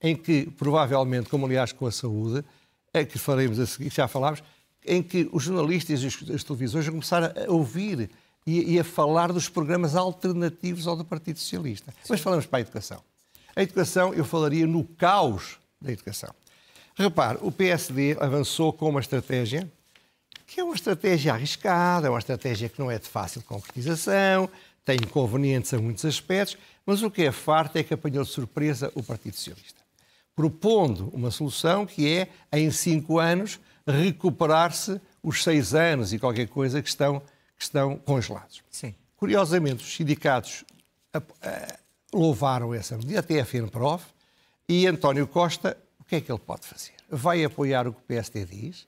em 0.00 0.16
que, 0.16 0.50
provavelmente, 0.58 1.28
como 1.28 1.46
aliás 1.46 1.72
com 1.72 1.86
a 1.86 1.92
saúde, 1.92 2.44
é 2.92 3.04
que 3.04 3.18
faremos 3.18 3.58
a 3.60 3.66
seguir, 3.66 3.92
já 3.92 4.08
falámos, 4.08 4.42
em 4.86 5.02
que 5.02 5.28
os 5.32 5.42
jornalistas 5.42 6.02
e 6.02 6.06
as 6.06 6.44
televisões 6.44 6.84
vão 6.84 6.94
começar 6.94 7.24
a 7.36 7.50
ouvir 7.50 8.10
e, 8.46 8.74
e, 8.74 8.78
a 8.78 8.84
falar 8.84 9.32
dos 9.32 9.48
programas 9.48 9.96
alternativos 9.96 10.86
ao 10.86 10.96
do 10.96 11.04
Partido 11.04 11.38
Socialista. 11.38 11.90
Sim. 11.90 12.08
Mas 12.10 12.20
falamos 12.20 12.46
para 12.46 12.58
a 12.58 12.62
educação. 12.62 13.02
A 13.56 13.62
educação, 13.62 14.14
eu 14.14 14.24
falaria 14.24 14.66
no 14.66 14.84
caos 14.84 15.58
da 15.80 15.90
educação. 15.90 16.32
Repare, 16.94 17.38
o 17.42 17.50
PSD 17.50 18.16
avançou 18.20 18.72
com 18.72 18.88
uma 18.88 19.00
estratégia 19.00 19.70
que 20.46 20.60
é 20.60 20.64
uma 20.64 20.74
estratégia 20.74 21.32
arriscada, 21.32 22.06
é 22.06 22.10
uma 22.10 22.18
estratégia 22.18 22.68
que 22.68 22.78
não 22.78 22.90
é 22.90 22.98
de 22.98 23.08
fácil 23.08 23.42
concretização, 23.42 24.48
tem 24.84 24.96
inconvenientes 24.96 25.74
a 25.74 25.78
muitos 25.78 26.04
aspectos, 26.04 26.56
mas 26.86 27.02
o 27.02 27.10
que 27.10 27.24
é 27.24 27.32
farto 27.32 27.76
é 27.76 27.82
que 27.82 27.92
apanhou 27.92 28.24
de 28.24 28.30
surpresa 28.30 28.92
o 28.94 29.02
Partido 29.02 29.34
Socialista, 29.34 29.82
propondo 30.36 31.08
uma 31.14 31.30
solução 31.30 31.86
que 31.86 32.06
é, 32.06 32.28
em 32.52 32.70
cinco 32.70 33.18
anos, 33.18 33.58
recuperar-se 33.86 35.00
os 35.22 35.42
seis 35.42 35.74
anos 35.74 36.12
e 36.12 36.18
qualquer 36.18 36.46
coisa 36.46 36.82
que 36.82 36.88
estão, 36.88 37.20
que 37.56 37.64
estão 37.64 37.96
congelados. 37.96 38.62
Sim. 38.70 38.94
Curiosamente, 39.16 39.82
os 39.82 39.96
sindicatos 39.96 40.62
louvaram 42.12 42.74
essa 42.74 42.96
medida, 42.98 43.20
até 43.20 43.40
a 43.40 43.44
FENPROF, 43.44 44.04
e 44.68 44.86
António 44.86 45.26
Costa, 45.26 45.76
o 45.98 46.04
que 46.04 46.16
é 46.16 46.20
que 46.20 46.30
ele 46.30 46.38
pode 46.38 46.66
fazer? 46.66 46.92
Vai 47.08 47.42
apoiar 47.42 47.88
o 47.88 47.92
que 47.92 48.00
o 48.00 48.04
PSD 48.04 48.44
diz 48.44 48.86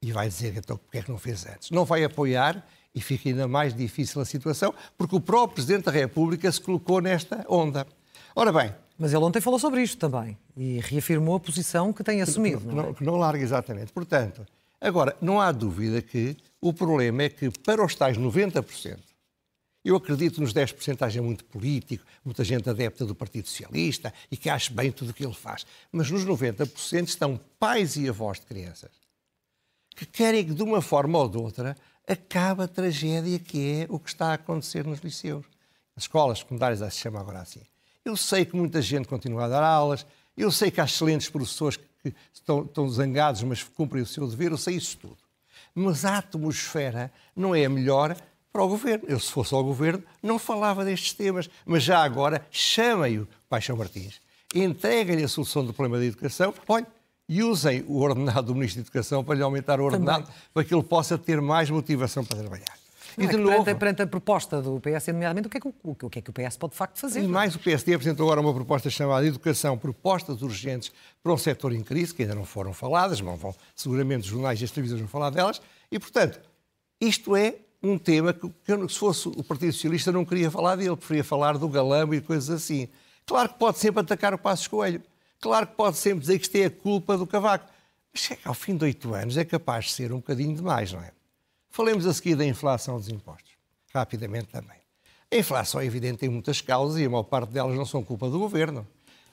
e 0.00 0.10
vai 0.10 0.28
dizer 0.28 0.56
então 0.56 0.76
porque 0.76 0.98
é 0.98 1.02
que 1.02 1.10
não 1.10 1.18
fez 1.18 1.44
antes. 1.46 1.70
Não 1.70 1.84
vai 1.84 2.02
apoiar 2.02 2.66
e 2.94 3.00
fica 3.00 3.28
ainda 3.28 3.46
mais 3.46 3.74
difícil 3.74 4.20
a 4.20 4.24
situação, 4.24 4.74
porque 4.96 5.16
o 5.16 5.20
próprio 5.20 5.54
Presidente 5.54 5.84
da 5.84 5.92
República 5.92 6.50
se 6.50 6.60
colocou 6.60 7.00
nesta 7.00 7.44
onda. 7.48 7.86
Ora 8.34 8.52
bem. 8.52 8.74
Mas 8.98 9.12
ele 9.12 9.24
ontem 9.24 9.40
falou 9.40 9.58
sobre 9.58 9.82
isto 9.82 9.98
também 9.98 10.36
e 10.56 10.80
reafirmou 10.80 11.36
a 11.36 11.40
posição 11.40 11.92
que 11.92 12.04
tem 12.04 12.22
assumido. 12.22 12.60
Que 12.60 12.66
não, 12.66 12.74
não, 12.74 12.90
é? 12.90 12.96
não 13.00 13.16
larga 13.16 13.42
exatamente. 13.42 13.92
Portanto, 13.92 14.46
agora, 14.80 15.16
não 15.20 15.40
há 15.40 15.50
dúvida 15.50 16.00
que 16.02 16.36
o 16.60 16.72
problema 16.72 17.24
é 17.24 17.28
que 17.28 17.50
para 17.50 17.84
os 17.84 17.94
tais 17.94 18.16
90%, 18.16 18.98
eu 19.84 19.96
acredito 19.96 20.40
nos 20.40 20.52
10% 20.54 21.02
haja 21.02 21.20
muito 21.20 21.44
político, 21.44 22.04
muita 22.24 22.44
gente 22.44 22.70
adepta 22.70 23.04
do 23.04 23.14
Partido 23.14 23.48
Socialista 23.48 24.14
e 24.30 24.36
que 24.36 24.48
ache 24.48 24.72
bem 24.72 24.92
tudo 24.92 25.10
o 25.10 25.14
que 25.14 25.24
ele 25.24 25.34
faz. 25.34 25.66
Mas 25.90 26.08
nos 26.10 26.24
90% 26.24 27.08
estão 27.08 27.40
pais 27.58 27.96
e 27.96 28.08
avós 28.08 28.38
de 28.38 28.46
crianças 28.46 29.02
que 29.94 30.06
querem 30.06 30.44
que, 30.44 30.54
de 30.54 30.62
uma 30.62 30.80
forma 30.80 31.18
ou 31.18 31.28
de 31.28 31.38
outra, 31.38 31.76
acabe 32.06 32.62
a 32.62 32.68
tragédia 32.68 33.38
que 33.38 33.82
é 33.82 33.86
o 33.88 33.98
que 33.98 34.08
está 34.08 34.28
a 34.28 34.34
acontecer 34.34 34.84
nos 34.84 35.00
liceus. 35.00 35.44
As 35.96 36.04
escolas 36.04 36.38
secundárias 36.38 36.80
se 36.92 37.00
chama 37.00 37.20
agora 37.20 37.40
assim. 37.40 37.60
Eu 38.04 38.16
sei 38.16 38.44
que 38.44 38.56
muita 38.56 38.82
gente 38.82 39.06
continua 39.06 39.44
a 39.44 39.48
dar 39.48 39.62
aulas, 39.62 40.04
eu 40.36 40.50
sei 40.50 40.70
que 40.70 40.80
há 40.80 40.84
excelentes 40.84 41.28
professores 41.28 41.78
que 42.02 42.14
estão, 42.32 42.62
estão 42.62 42.88
zangados, 42.88 43.42
mas 43.42 43.62
cumprem 43.62 44.02
o 44.02 44.06
seu 44.06 44.26
dever, 44.26 44.50
eu 44.50 44.58
sei 44.58 44.76
isso 44.76 44.96
tudo. 44.98 45.18
Mas 45.74 46.04
a 46.04 46.18
atmosfera 46.18 47.12
não 47.34 47.54
é 47.54 47.64
a 47.64 47.70
melhor 47.70 48.16
para 48.52 48.62
o 48.62 48.68
governo. 48.68 49.04
Eu, 49.08 49.18
se 49.18 49.30
fosse 49.30 49.54
ao 49.54 49.64
governo, 49.64 50.02
não 50.22 50.38
falava 50.38 50.84
destes 50.84 51.12
temas, 51.14 51.48
mas 51.64 51.82
já 51.82 52.02
agora 52.02 52.44
chamem-o 52.50 53.26
Paixão 53.48 53.76
Martins, 53.76 54.20
entreguem-lhe 54.54 55.24
a 55.24 55.28
solução 55.28 55.64
do 55.64 55.72
problema 55.72 55.98
da 55.98 56.04
educação. 56.04 56.52
Olha, 56.68 56.86
e 57.28 57.42
usem 57.42 57.84
o 57.86 57.98
ordenado 58.00 58.48
do 58.48 58.54
Ministro 58.54 58.82
da 58.82 58.86
Educação 58.86 59.24
para 59.24 59.36
lhe 59.36 59.42
aumentar 59.42 59.80
o 59.80 59.84
ordenado, 59.84 60.24
Também. 60.24 60.40
para 60.52 60.64
que 60.64 60.74
ele 60.74 60.82
possa 60.82 61.16
ter 61.16 61.40
mais 61.40 61.70
motivação 61.70 62.24
para 62.24 62.38
trabalhar. 62.38 62.81
E 63.18 63.26
de 63.26 63.34
é 63.34 63.38
novo, 63.38 63.64
perante, 63.64 63.78
perante, 63.78 64.02
a 64.02 64.06
proposta 64.06 64.60
do 64.60 64.80
PS, 64.80 65.08
nomeadamente, 65.08 65.46
o 65.46 65.50
que, 65.50 65.58
é 65.58 65.60
que, 65.60 65.68
o, 65.68 65.74
o 65.84 66.10
que 66.10 66.18
é 66.18 66.22
que 66.22 66.30
o 66.30 66.32
PS 66.32 66.56
pode 66.56 66.72
de 66.72 66.78
facto 66.78 66.98
fazer? 66.98 67.22
E 67.22 67.28
mais, 67.28 67.54
o 67.54 67.58
PSD 67.58 67.94
apresentou 67.94 68.26
agora 68.26 68.40
uma 68.40 68.52
proposta 68.52 68.90
chamada 68.90 69.26
Educação, 69.26 69.76
propostas 69.78 70.42
urgentes 70.42 70.92
para 71.22 71.32
um 71.32 71.36
setor 71.36 71.72
em 71.72 71.82
crise, 71.82 72.14
que 72.14 72.22
ainda 72.22 72.34
não 72.34 72.44
foram 72.44 72.72
faladas, 72.72 73.20
mas 73.20 73.38
vão, 73.38 73.54
seguramente 73.74 74.20
os 74.20 74.26
jornais 74.26 74.60
e 74.60 74.64
as 74.64 74.70
televisões 74.70 75.00
vão 75.00 75.08
falar 75.08 75.30
delas, 75.30 75.60
e, 75.90 75.98
portanto, 75.98 76.40
isto 77.00 77.36
é 77.36 77.56
um 77.82 77.98
tema 77.98 78.32
que, 78.32 78.48
que 78.48 78.92
se 78.92 78.98
fosse 78.98 79.28
o 79.28 79.42
Partido 79.42 79.72
Socialista 79.72 80.12
não 80.12 80.24
queria 80.24 80.50
falar 80.50 80.76
dele, 80.76 80.96
preferia 80.96 81.24
falar 81.24 81.58
do 81.58 81.68
galamba 81.68 82.14
e 82.14 82.20
coisas 82.20 82.48
assim. 82.48 82.88
Claro 83.26 83.48
que 83.48 83.58
pode 83.58 83.78
sempre 83.78 84.00
atacar 84.00 84.32
o 84.34 84.38
Passos 84.38 84.68
Coelho, 84.68 85.02
Claro 85.42 85.66
que 85.66 85.74
pode 85.74 85.96
sempre 85.96 86.20
dizer 86.20 86.38
que 86.38 86.44
isto 86.44 86.56
é 86.56 86.66
a 86.66 86.70
culpa 86.70 87.18
do 87.18 87.26
Cavaco, 87.26 87.68
mas 88.12 88.22
chega 88.22 88.42
ao 88.44 88.54
fim 88.54 88.76
de 88.76 88.84
oito 88.84 89.12
anos 89.12 89.36
é 89.36 89.44
capaz 89.44 89.86
de 89.86 89.90
ser 89.90 90.12
um 90.12 90.18
bocadinho 90.18 90.54
demais, 90.54 90.92
não 90.92 91.00
é? 91.00 91.10
Falemos 91.72 92.06
a 92.06 92.12
seguir 92.12 92.34
da 92.34 92.44
inflação 92.44 92.98
dos 92.98 93.08
impostos, 93.08 93.52
rapidamente 93.94 94.48
também. 94.48 94.76
A 95.32 95.36
inflação 95.36 95.80
é 95.80 95.86
evidente 95.86 96.18
tem 96.18 96.28
muitas 96.28 96.60
causas 96.60 97.00
e 97.00 97.06
a 97.06 97.08
maior 97.08 97.22
parte 97.22 97.50
delas 97.50 97.74
não 97.74 97.86
são 97.86 98.04
culpa 98.04 98.28
do 98.28 98.38
governo. 98.38 98.86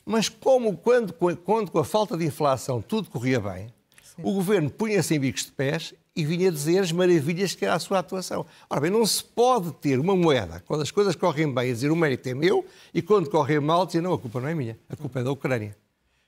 Mas 0.06 0.30
como 0.30 0.78
quando, 0.78 1.12
quando 1.12 1.70
com 1.70 1.80
a 1.80 1.84
falta 1.84 2.16
de 2.16 2.26
inflação 2.26 2.82
tudo 2.82 3.10
corria 3.10 3.42
bem, 3.42 3.68
Sim. 4.02 4.22
o 4.24 4.32
governo 4.32 4.70
punha-se 4.70 5.14
em 5.14 5.20
bicos 5.20 5.44
de 5.44 5.52
pés 5.52 5.94
e 6.16 6.24
vinha 6.24 6.50
dizer 6.50 6.80
as 6.80 6.94
maravilhas 6.94 7.54
que 7.54 7.66
era 7.66 7.74
a 7.74 7.80
sua 7.80 8.00
atuação. 8.00 8.46
Ora 8.70 8.80
bem, 8.80 8.90
não 8.90 9.06
se 9.06 9.22
pode 9.22 9.74
ter 9.74 10.00
uma 10.00 10.16
moeda 10.16 10.64
quando 10.66 10.82
as 10.82 10.92
coisas 10.92 11.18
correm 11.18 11.54
bem 11.54 11.70
e 11.70 11.74
dizer 11.74 11.92
o 11.92 11.96
mérito 11.96 12.30
é 12.30 12.34
meu 12.34 12.66
e 12.94 13.02
quando 13.02 13.30
correm 13.30 13.60
mal 13.60 13.86
dizer 13.86 14.00
não, 14.00 14.14
a 14.14 14.18
culpa 14.18 14.40
não 14.40 14.48
é 14.48 14.56
minha, 14.56 14.80
a 14.88 14.96
culpa 14.96 15.20
é 15.20 15.24
da 15.26 15.32
Ucrânia. 15.34 15.76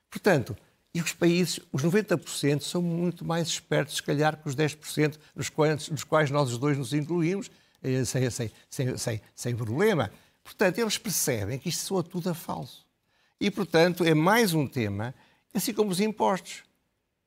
Portanto, 0.10 0.58
e 0.94 1.02
os 1.02 1.14
países, 1.14 1.60
os 1.72 1.84
90%, 1.84 2.62
são 2.62 2.82
muito 2.82 3.24
mais 3.24 3.48
espertos, 3.48 3.96
se 3.96 4.04
calhar, 4.04 4.36
que 4.38 4.48
os 4.48 4.56
10% 4.56 5.18
nos 5.36 5.50
quais, 5.50 5.90
nos 5.90 6.04
quais 6.04 6.30
nós 6.30 6.52
os 6.52 6.58
dois 6.58 6.78
nos 6.78 6.94
incluímos, 6.94 7.50
eh, 7.82 8.04
sem, 8.04 8.30
sem, 8.30 8.52
sem, 8.98 9.22
sem, 9.34 9.56
problema. 9.56 10.12
Portanto, 10.44 10.80
eles 10.80 10.98
percebem 10.98 11.58
que 11.58 11.70
isto 11.70 11.86
soa 11.86 12.04
tudo 12.04 12.30
a 12.30 12.34
falso. 12.34 12.86
E, 13.40 13.50
portanto, 13.50 14.04
é 14.04 14.14
mais 14.14 14.54
um 14.54 14.68
tema, 14.68 15.16
assim 15.54 15.74
como 15.74 15.92
os 15.92 16.00
impostos. 16.00 16.64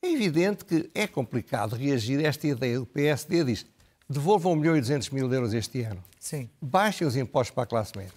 É 0.02 0.12
evidente 0.12 0.64
que 0.64 0.90
é 0.94 1.06
complicado 1.06 1.74
reagir 1.74 2.18
a 2.20 2.28
esta 2.28 2.46
ideia 2.46 2.78
do 2.78 2.86
PSD, 2.86 3.44
diz 3.44 3.66
devolvam 4.08 4.52
1 4.52 4.56
milhão 4.56 4.76
e 4.76 4.80
200 4.80 5.10
mil 5.10 5.32
euros 5.32 5.54
este 5.54 5.80
ano. 5.82 6.02
Sim. 6.20 6.50
Baixem 6.60 7.06
os 7.06 7.16
impostos 7.16 7.54
para 7.54 7.64
a 7.64 7.66
classe 7.66 7.96
média. 7.96 8.12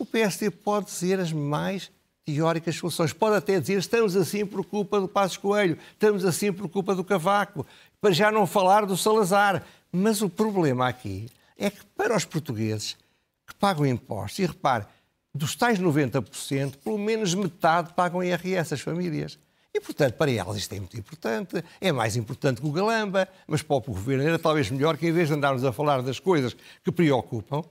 O 0.00 0.06
PSD 0.06 0.50
pode 0.50 0.86
dizer 0.86 1.20
as 1.20 1.32
mais 1.32 1.90
teóricas 2.24 2.76
soluções. 2.76 3.12
Pode 3.12 3.36
até 3.36 3.60
dizer 3.60 3.78
estamos 3.78 4.16
assim 4.16 4.46
por 4.46 4.64
culpa 4.64 5.00
do 5.00 5.08
Passos 5.08 5.36
Coelho, 5.36 5.78
estamos 5.92 6.24
assim 6.24 6.52
por 6.52 6.68
culpa 6.68 6.94
do 6.94 7.04
Cavaco, 7.04 7.66
para 8.00 8.12
já 8.12 8.30
não 8.30 8.46
falar 8.46 8.86
do 8.86 8.96
Salazar. 8.96 9.64
Mas 9.92 10.22
o 10.22 10.28
problema 10.28 10.88
aqui 10.88 11.28
é 11.56 11.70
que 11.70 11.84
para 11.96 12.16
os 12.16 12.24
portugueses 12.24 12.96
que 13.46 13.54
pagam 13.54 13.86
impostos, 13.86 14.38
e 14.38 14.46
repare, 14.46 14.86
dos 15.34 15.54
tais 15.54 15.78
90%, 15.78 16.76
pelo 16.82 16.98
menos 16.98 17.34
metade 17.34 17.92
pagam 17.92 18.22
IRS, 18.22 18.74
as 18.74 18.80
famílias. 18.80 19.38
E, 19.74 19.80
portanto, 19.80 20.14
para 20.14 20.30
elas 20.30 20.56
isto 20.56 20.72
é 20.72 20.78
muito 20.78 20.96
importante, 20.96 21.62
é 21.80 21.90
mais 21.90 22.14
importante 22.14 22.60
que 22.60 22.66
o 22.66 22.70
Galamba, 22.70 23.28
mas 23.46 23.60
para 23.60 23.74
o 23.74 23.80
governo 23.80 24.22
era 24.22 24.38
talvez 24.38 24.70
melhor 24.70 24.96
que, 24.96 25.08
em 25.08 25.12
vez 25.12 25.28
de 25.28 25.34
andarmos 25.34 25.64
a 25.64 25.72
falar 25.72 26.00
das 26.00 26.20
coisas 26.20 26.56
que 26.84 26.92
preocupam, 26.92 27.64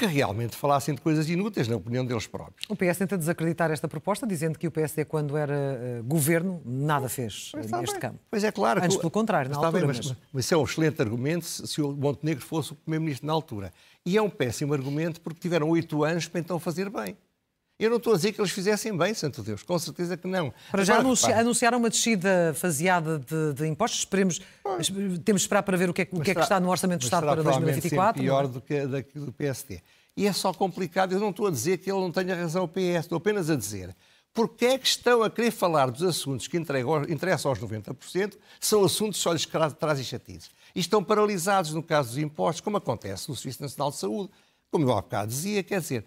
que 0.00 0.06
realmente 0.06 0.56
falassem 0.56 0.94
de 0.94 1.00
coisas 1.02 1.28
inúteis, 1.28 1.68
na 1.68 1.76
opinião 1.76 2.06
deles 2.06 2.26
próprios. 2.26 2.66
O 2.70 2.74
PS 2.74 2.96
tenta 2.96 3.18
desacreditar 3.18 3.70
esta 3.70 3.86
proposta, 3.86 4.26
dizendo 4.26 4.58
que 4.58 4.66
o 4.66 4.70
PSD, 4.70 5.04
quando 5.04 5.36
era 5.36 5.54
uh, 6.00 6.02
governo, 6.04 6.62
nada 6.64 7.06
fez 7.06 7.52
neste 7.54 7.92
bem. 7.92 8.00
campo. 8.00 8.18
Pois 8.30 8.42
é 8.42 8.50
claro. 8.50 8.82
Antes, 8.82 8.96
pelo 8.96 9.10
contrário, 9.10 9.50
na 9.50 9.58
altura. 9.58 9.72
Bem, 9.72 9.86
mas, 9.86 9.98
mas... 9.98 10.16
mas 10.32 10.44
isso 10.46 10.54
é 10.54 10.56
um 10.56 10.64
excelente 10.64 11.02
argumento 11.02 11.44
se 11.44 11.82
o 11.82 11.92
Montenegro 11.92 12.42
fosse 12.42 12.72
o 12.72 12.76
primeiro-ministro 12.76 13.26
na 13.26 13.32
altura. 13.34 13.72
E 14.06 14.16
é 14.16 14.22
um 14.22 14.30
péssimo 14.30 14.72
argumento 14.72 15.20
porque 15.20 15.38
tiveram 15.38 15.68
oito 15.68 16.02
anos 16.02 16.26
para 16.26 16.40
então 16.40 16.58
fazer 16.58 16.88
bem. 16.88 17.14
Eu 17.80 17.88
não 17.90 17.96
estou 17.96 18.12
a 18.12 18.16
dizer 18.16 18.32
que 18.32 18.40
eles 18.40 18.50
fizessem 18.50 18.96
bem, 18.96 19.14
santo 19.14 19.42
Deus, 19.42 19.62
com 19.62 19.78
certeza 19.78 20.16
que 20.16 20.28
não. 20.28 20.52
Para 20.70 20.84
já 20.84 20.98
anunci 20.98 21.32
anunciaram 21.32 21.78
uma 21.78 21.88
descida 21.88 22.52
faseada 22.54 23.18
de, 23.18 23.54
de 23.54 23.66
impostos, 23.66 24.00
esperemos, 24.00 24.40
temos 25.24 25.42
de 25.42 25.46
esperar 25.46 25.62
para 25.62 25.76
ver 25.78 25.88
o 25.88 25.94
que 25.94 26.02
é, 26.02 26.08
o 26.12 26.20
que, 26.20 26.30
é 26.30 26.34
que 26.34 26.40
está 26.40 26.60
no 26.60 26.68
Orçamento 26.68 27.00
do 27.00 27.04
Estado 27.04 27.26
para 27.26 27.42
2024. 27.42 28.22
pior 28.22 28.44
é? 28.44 28.48
do 28.48 28.60
que 28.60 28.74
a 28.76 28.84
do 28.84 29.32
PSD. 29.32 29.80
E 30.14 30.26
é 30.26 30.32
só 30.32 30.52
complicado. 30.52 31.12
Eu 31.12 31.20
não 31.20 31.30
estou 31.30 31.46
a 31.46 31.50
dizer 31.50 31.78
que 31.78 31.90
ele 31.90 32.00
não 32.00 32.12
tenha 32.12 32.34
razão, 32.34 32.64
o 32.64 32.68
PS, 32.68 33.00
estou 33.00 33.16
apenas 33.16 33.48
a 33.48 33.56
dizer 33.56 33.96
porque 34.32 34.64
é 34.64 34.78
que 34.78 34.86
estão 34.86 35.22
a 35.22 35.30
querer 35.30 35.50
falar 35.50 35.90
dos 35.90 36.02
assuntos 36.02 36.46
que 36.46 36.56
interessam 36.56 37.50
aos 37.50 37.58
90%, 37.58 38.38
são 38.60 38.84
assuntos 38.84 39.18
que 39.18 39.22
só 39.22 39.32
lhes 39.32 39.46
trazem 39.78 40.04
chatices. 40.04 40.50
E 40.74 40.80
estão 40.80 41.02
paralisados 41.02 41.74
no 41.74 41.82
caso 41.82 42.10
dos 42.10 42.18
impostos, 42.18 42.60
como 42.60 42.76
acontece 42.76 43.28
no 43.28 43.34
Serviço 43.34 43.62
Nacional 43.62 43.90
de 43.90 43.96
Saúde. 43.96 44.30
Como 44.70 44.84
eu 44.84 44.92
há 44.92 45.02
bocado 45.02 45.28
dizia, 45.28 45.64
quer 45.64 45.80
dizer, 45.80 46.06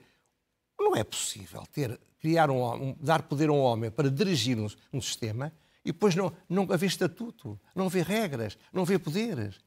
não 0.84 0.96
é 0.96 1.04
possível 1.04 1.64
ter, 1.72 2.00
criar 2.20 2.50
um, 2.50 2.64
um 2.74 2.96
dar 3.00 3.24
poder 3.24 3.50
a 3.50 3.54
um 3.54 3.60
homem 3.60 3.90
para 3.90 4.10
dirigir 4.10 4.58
um, 4.58 4.68
um 4.92 5.02
sistema 5.02 5.52
e 5.86 5.92
depois 5.92 6.16
não, 6.16 6.32
não 6.48 6.64
haver 6.72 6.88
estatuto, 6.88 7.60
não 7.76 7.88
haver 7.88 8.06
regras, 8.06 8.58
não 8.72 8.84
haver 8.84 9.00
poderes. 9.00 9.60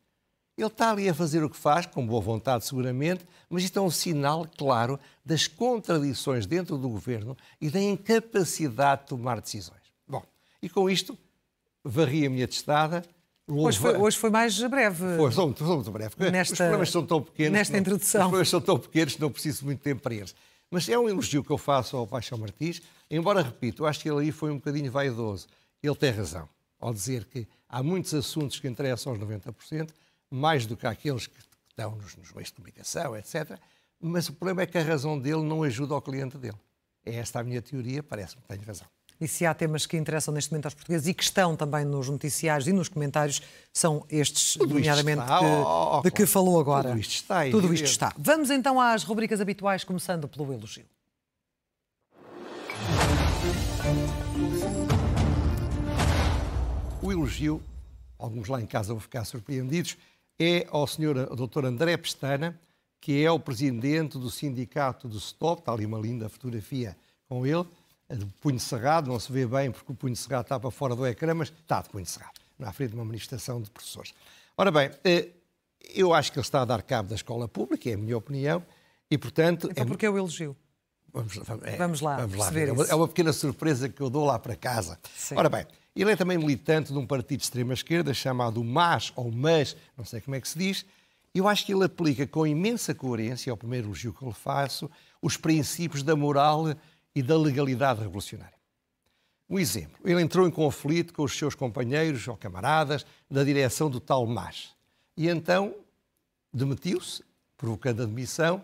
Ele 0.56 0.68
está 0.68 0.90
ali 0.90 1.06
a 1.06 1.12
fazer 1.12 1.44
o 1.44 1.50
que 1.50 1.56
faz, 1.56 1.85
com 1.85 2.06
boa 2.06 2.20
vontade 2.20 2.64
seguramente, 2.64 3.26
mas 3.50 3.62
isto 3.62 3.78
é 3.78 3.82
um 3.82 3.90
sinal 3.90 4.46
claro 4.56 4.99
das 5.23 5.46
contradições 5.46 6.46
dentro 6.46 6.78
do 6.78 6.88
governo 6.88 7.37
e 7.61 7.68
da 7.68 7.80
incapacidade 7.80 9.02
de 9.02 9.08
tomar 9.08 9.40
decisões. 9.42 9.82
Bom, 10.08 10.25
e 10.62 10.68
com 10.70 10.88
isto, 10.88 11.18
varri 11.85 12.26
a 12.26 12.30
minha 12.30 12.49
testada. 12.49 13.02
Hoje 13.46 13.78
foi, 13.78 13.96
hoje 13.99 14.16
foi 14.16 14.30
mais 14.30 14.58
breve. 14.58 15.16
Foi, 15.18 15.30
sou, 15.30 15.44
muito, 15.44 15.64
sou 15.64 15.75
muito 15.76 15.90
breve. 15.90 16.14
Nesta, 16.30 16.54
os 16.54 16.58
problemas 16.58 16.90
são 16.90 17.06
tão 17.06 17.23
pequenos. 17.23 17.52
Nesta 17.52 17.73
não, 17.75 17.80
introdução. 17.80 18.20
Os 18.20 18.25
problemas 18.25 18.49
são 18.49 18.61
tão 18.62 18.78
pequenos 18.78 19.14
que 19.14 19.20
não 19.20 19.30
preciso 19.30 19.64
muito 19.66 19.80
tempo 19.80 20.00
para 20.00 20.14
eles. 20.14 20.35
Mas 20.76 20.90
é 20.90 20.99
um 20.99 21.09
elogio 21.09 21.42
que 21.42 21.50
eu 21.50 21.56
faço 21.56 21.97
ao 21.97 22.06
Paixão 22.06 22.37
Martins, 22.37 22.83
embora, 23.11 23.40
repito, 23.40 23.83
eu 23.83 23.87
acho 23.87 23.99
que 23.99 24.11
ele 24.11 24.21
aí 24.21 24.30
foi 24.30 24.50
um 24.50 24.56
bocadinho 24.56 24.92
vaidoso. 24.92 25.47
Ele 25.83 25.95
tem 25.95 26.11
razão 26.11 26.47
ao 26.78 26.92
dizer 26.92 27.25
que 27.25 27.49
há 27.66 27.83
muitos 27.83 28.12
assuntos 28.12 28.61
que 28.61 28.68
interessam 28.68 29.14
aos 29.14 29.18
90%, 29.18 29.88
mais 30.30 30.66
do 30.66 30.76
que 30.76 30.87
aqueles 30.87 31.28
que 31.28 31.38
estão 31.71 31.92
nos, 31.92 32.14
nos 32.14 32.30
meios 32.30 32.49
de 32.49 32.56
comunicação, 32.56 33.16
etc. 33.16 33.59
Mas 33.99 34.28
o 34.28 34.35
problema 34.35 34.61
é 34.61 34.66
que 34.66 34.76
a 34.76 34.83
razão 34.83 35.18
dele 35.18 35.42
não 35.45 35.62
ajuda 35.62 35.95
ao 35.95 36.02
cliente 36.02 36.37
dele. 36.37 36.59
É 37.06 37.14
esta 37.14 37.40
a 37.40 37.42
minha 37.42 37.62
teoria, 37.62 38.02
parece-me 38.02 38.42
que 38.42 38.49
tenho 38.49 38.62
razão. 38.62 38.87
E 39.20 39.26
se 39.26 39.46
há 39.46 39.54
temas 39.54 39.87
que 39.87 39.96
interessam 39.96 40.35
neste 40.35 40.50
momento 40.50 40.66
aos 40.66 40.75
portugueses 40.75 41.08
e 41.08 41.14
que 41.14 41.23
estão 41.23 41.56
também 41.56 41.85
nos 41.85 42.08
noticiários 42.08 42.68
e 42.68 42.73
nos 42.73 42.88
comentários, 42.88 43.40
são 43.73 44.04
estes, 44.11 44.54
Tudo 44.54 44.75
nomeadamente, 44.75 45.23
está, 45.23 45.38
que, 45.38 45.44
oh, 45.44 45.99
oh, 45.99 46.02
de 46.02 46.11
que 46.11 46.26
falou 46.26 46.61
agora. 46.61 46.90
Tudo 46.90 47.00
isto 47.00 47.12
está. 47.14 47.50
Tudo 47.50 47.75
isto 47.75 47.87
está. 47.87 48.14
Vamos 48.18 48.50
então 48.50 48.80
às 48.80 49.04
rubricas 49.04 49.40
habituais, 49.40 49.85
começando 49.85 50.28
pelo 50.28 50.52
elogio. 50.52 50.85
O 57.02 57.12
elogio, 57.12 57.62
alguns 58.18 58.49
lá 58.49 58.61
em 58.61 58.66
casa 58.66 58.92
vão 58.92 59.00
ficar 59.00 59.25
surpreendidos, 59.25 59.96
é 60.38 60.66
ao 60.70 60.87
senhor 60.87 61.35
Dr. 61.35 61.64
André 61.64 61.96
Pestana, 61.96 62.58
que 63.00 63.25
é 63.25 63.30
o 63.30 63.38
presidente 63.38 64.18
do 64.18 64.30
sindicato 64.30 65.08
do 65.08 65.20
STOP, 65.20 65.61
está 65.61 65.73
ali 65.73 65.87
uma 65.87 65.99
linda 65.99 66.28
fotografia 66.28 66.96
com 67.28 67.46
ele, 67.46 67.64
de 68.10 68.25
punho 68.40 68.60
cerrado, 68.60 69.08
não 69.10 69.18
se 69.18 69.30
vê 69.32 69.46
bem 69.46 69.70
porque 69.70 69.90
o 69.90 69.94
punho 69.94 70.14
cerrado 70.16 70.42
está 70.42 70.60
para 70.60 70.70
fora 70.70 70.94
do 70.94 71.06
ecrã, 71.06 71.34
mas 71.34 71.48
está 71.48 71.82
de 71.82 71.88
punho 71.88 72.06
cerrado, 72.06 72.38
na 72.58 72.72
frente 72.72 72.90
de 72.90 72.94
uma 72.96 73.04
manifestação 73.04 73.60
de 73.60 73.70
professores. 73.70 74.14
Ora 74.56 74.70
bem, 74.70 74.90
eh, 75.04 75.28
eu 75.94 76.14
acho 76.14 76.30
que 76.32 76.38
ele 76.38 76.46
está 76.46 76.62
a 76.62 76.64
dar 76.64 76.82
cabo 76.82 77.08
da 77.08 77.14
escola 77.14 77.48
pública, 77.48 77.90
é 77.90 77.94
a 77.94 77.98
minha 77.98 78.16
opinião, 78.16 78.64
e 79.10 79.18
portanto... 79.18 79.68
Então, 79.70 79.84
é- 79.84 79.86
porque 79.86 80.06
é 80.06 80.10
o 80.10 80.16
elogio? 80.16 80.56
Vamos, 81.12 81.36
vamos, 81.36 81.64
é, 81.64 81.76
Vamos 81.76 82.00
lá 82.00 82.16
vamos 82.18 82.36
lá 82.36 82.50
ver. 82.50 82.68
É 82.68 82.72
uma, 82.72 82.84
é 82.84 82.94
uma 82.94 83.08
pequena 83.08 83.32
surpresa 83.32 83.88
que 83.88 84.00
eu 84.00 84.10
dou 84.10 84.25
lá 84.26 84.38
para 84.38 84.54
casa. 84.54 84.98
Sim. 85.16 85.34
Ora 85.36 85.48
bem, 85.48 85.66
ele 85.94 86.12
é 86.12 86.16
também 86.16 86.36
militante 86.36 86.92
de 86.92 86.98
um 86.98 87.06
partido 87.06 87.38
de 87.38 87.44
extrema-esquerda 87.44 88.12
chamado 88.12 88.62
MAS, 88.62 89.12
ou 89.16 89.32
MAS, 89.32 89.75
não 89.96 90.04
sei 90.04 90.20
como 90.20 90.34
é 90.34 90.40
que 90.40 90.48
se 90.48 90.58
diz. 90.58 90.84
Eu 91.34 91.48
acho 91.48 91.64
que 91.64 91.72
ele 91.72 91.84
aplica 91.84 92.26
com 92.26 92.46
imensa 92.46 92.94
coerência, 92.94 93.50
é 93.50 93.52
o 93.52 93.56
primeiro 93.56 93.86
elogio 93.88 94.12
que 94.12 94.22
eu 94.22 94.28
lhe 94.28 94.34
faço, 94.34 94.90
os 95.22 95.36
princípios 95.38 96.02
da 96.02 96.14
moral 96.14 96.75
e 97.16 97.23
da 97.23 97.35
legalidade 97.38 98.02
revolucionária. 98.02 98.52
Um 99.49 99.58
exemplo, 99.58 99.99
ele 100.04 100.20
entrou 100.20 100.46
em 100.46 100.50
conflito 100.50 101.14
com 101.14 101.23
os 101.23 101.37
seus 101.37 101.54
companheiros 101.54 102.28
ou 102.28 102.37
camaradas 102.37 103.06
da 103.30 103.42
direção 103.42 103.88
do 103.88 103.99
tal 103.99 104.26
MAS. 104.26 104.75
E 105.16 105.26
então 105.26 105.75
demitiu-se, 106.52 107.25
provocando 107.56 108.02
a 108.02 108.06
demissão, 108.06 108.62